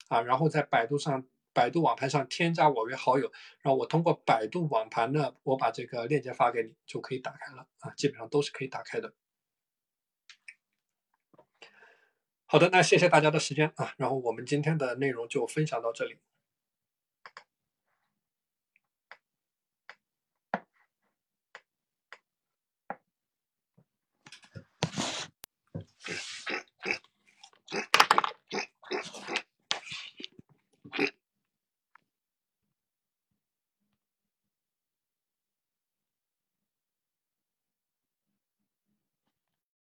[0.07, 9.13] 啊，然后在百度上、百度网盘上添加我为好友，然后我通过百度网盘呢，我把这个链接发给你，就可以打开了啊，基本上都是可以打开的。
[12.45, 16.17] 好的，那谢谢大家的时间啊，然后我们今天的内容就分享到这里。